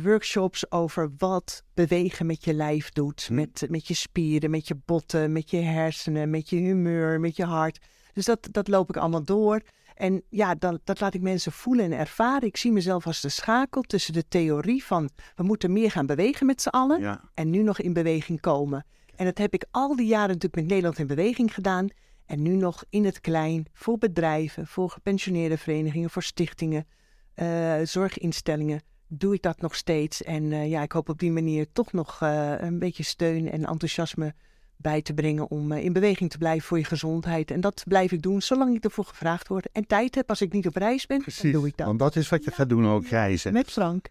[0.70, 3.26] over wat bewegen met je lijf doet.
[3.28, 3.34] Hm.
[3.34, 7.45] Met, met je spieren, met je botten, met je hersenen, met je humeur, met je
[7.45, 7.80] hart.
[8.13, 9.61] Dus dat, dat loop ik allemaal door.
[9.95, 12.47] En ja, dan, dat laat ik mensen voelen en ervaren.
[12.47, 16.45] Ik zie mezelf als de schakel tussen de theorie van we moeten meer gaan bewegen
[16.45, 17.30] met z'n allen ja.
[17.34, 18.86] en nu nog in beweging komen.
[19.16, 21.88] En dat heb ik al die jaren natuurlijk met Nederland in beweging gedaan.
[22.26, 26.88] En nu nog in het klein voor bedrijven, voor gepensioneerde verenigingen, voor stichtingen,
[27.34, 28.82] eh, zorginstellingen.
[29.07, 30.24] Doe ik dat nog steeds.
[30.24, 33.66] En eh, ja, ik hoop op die manier toch nog eh, een beetje steun en
[33.66, 34.34] enthousiasme
[34.78, 37.51] bij te brengen om in beweging te blijven voor je gezondheid.
[37.51, 39.70] En dat blijf ik doen zolang ik ervoor gevraagd word.
[39.72, 41.88] En tijd heb, als ik niet op reis ben, Precies, dan doe ik dat.
[41.88, 43.53] want dat is wat je gaat doen ook, reizen.
[43.53, 44.07] Met Frank.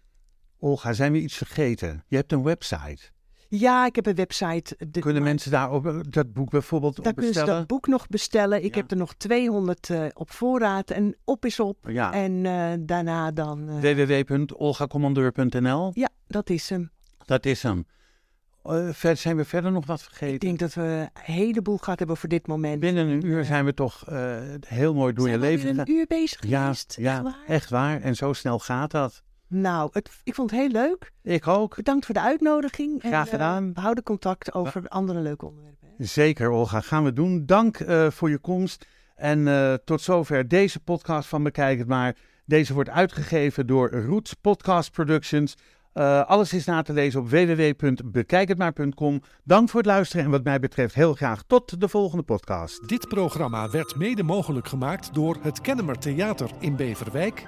[0.59, 2.03] Olga, zijn we iets vergeten?
[2.07, 3.13] Je hebt een website.
[3.49, 4.77] Ja, ik heb een website.
[4.91, 7.59] De- Kunnen mensen daar op, dat boek bijvoorbeeld Daar op kunnen ze bestellen?
[7.59, 8.63] dat boek nog bestellen.
[8.63, 8.81] Ik Ja.
[8.81, 11.77] heb er nog 200 eh, op voorraad en op is op.
[11.87, 12.13] Ja.
[12.13, 13.69] En eh, daarna dan...
[13.69, 15.91] eh, www.olgacommandeur.nl.
[15.93, 16.91] ja, dat is hem.
[17.25, 17.85] Dat is hem.
[18.63, 20.33] Eh, ver, zijn we verder nog wat vergeten?
[20.33, 22.79] Ik denk dat we een heleboel gehad hebben voor dit moment.
[22.79, 24.37] Binnen een uur zijn we toch eh,
[24.67, 25.79] heel mooi door Zijn je leven gegaan.
[25.87, 26.95] een uur bezig Ja, geweest?
[26.99, 27.37] ja Echt waar?
[27.47, 28.01] echt waar.
[28.01, 29.23] En zo snel gaat dat.
[29.47, 31.11] Nou, het, ik vond het heel leuk.
[31.23, 31.75] Ik ook.
[31.75, 33.01] Bedankt voor de uitnodiging.
[33.01, 33.73] En, Graag eh, gedaan.
[33.73, 35.87] we houden contact over andere leuke onderwerpen.
[35.97, 36.05] hè.
[36.05, 36.81] Zeker, Olga.
[36.81, 37.45] Gaan we doen.
[37.45, 38.85] Dank eh, voor je komst.
[39.15, 42.15] En eh, tot zover deze podcast van Bekijk het maar.
[42.45, 45.55] Deze wordt uitgegeven door Roots Podcast Productions.
[45.93, 49.21] Eh, alles is na te lezen op www.bekijkhetmaar.com.
[49.43, 52.87] Dank voor het luisteren en wat mij betreft heel graag tot de volgende podcast.
[52.89, 57.47] Dit programma werd mede mogelijk gemaakt door het Kennemer Theater in Beverwijk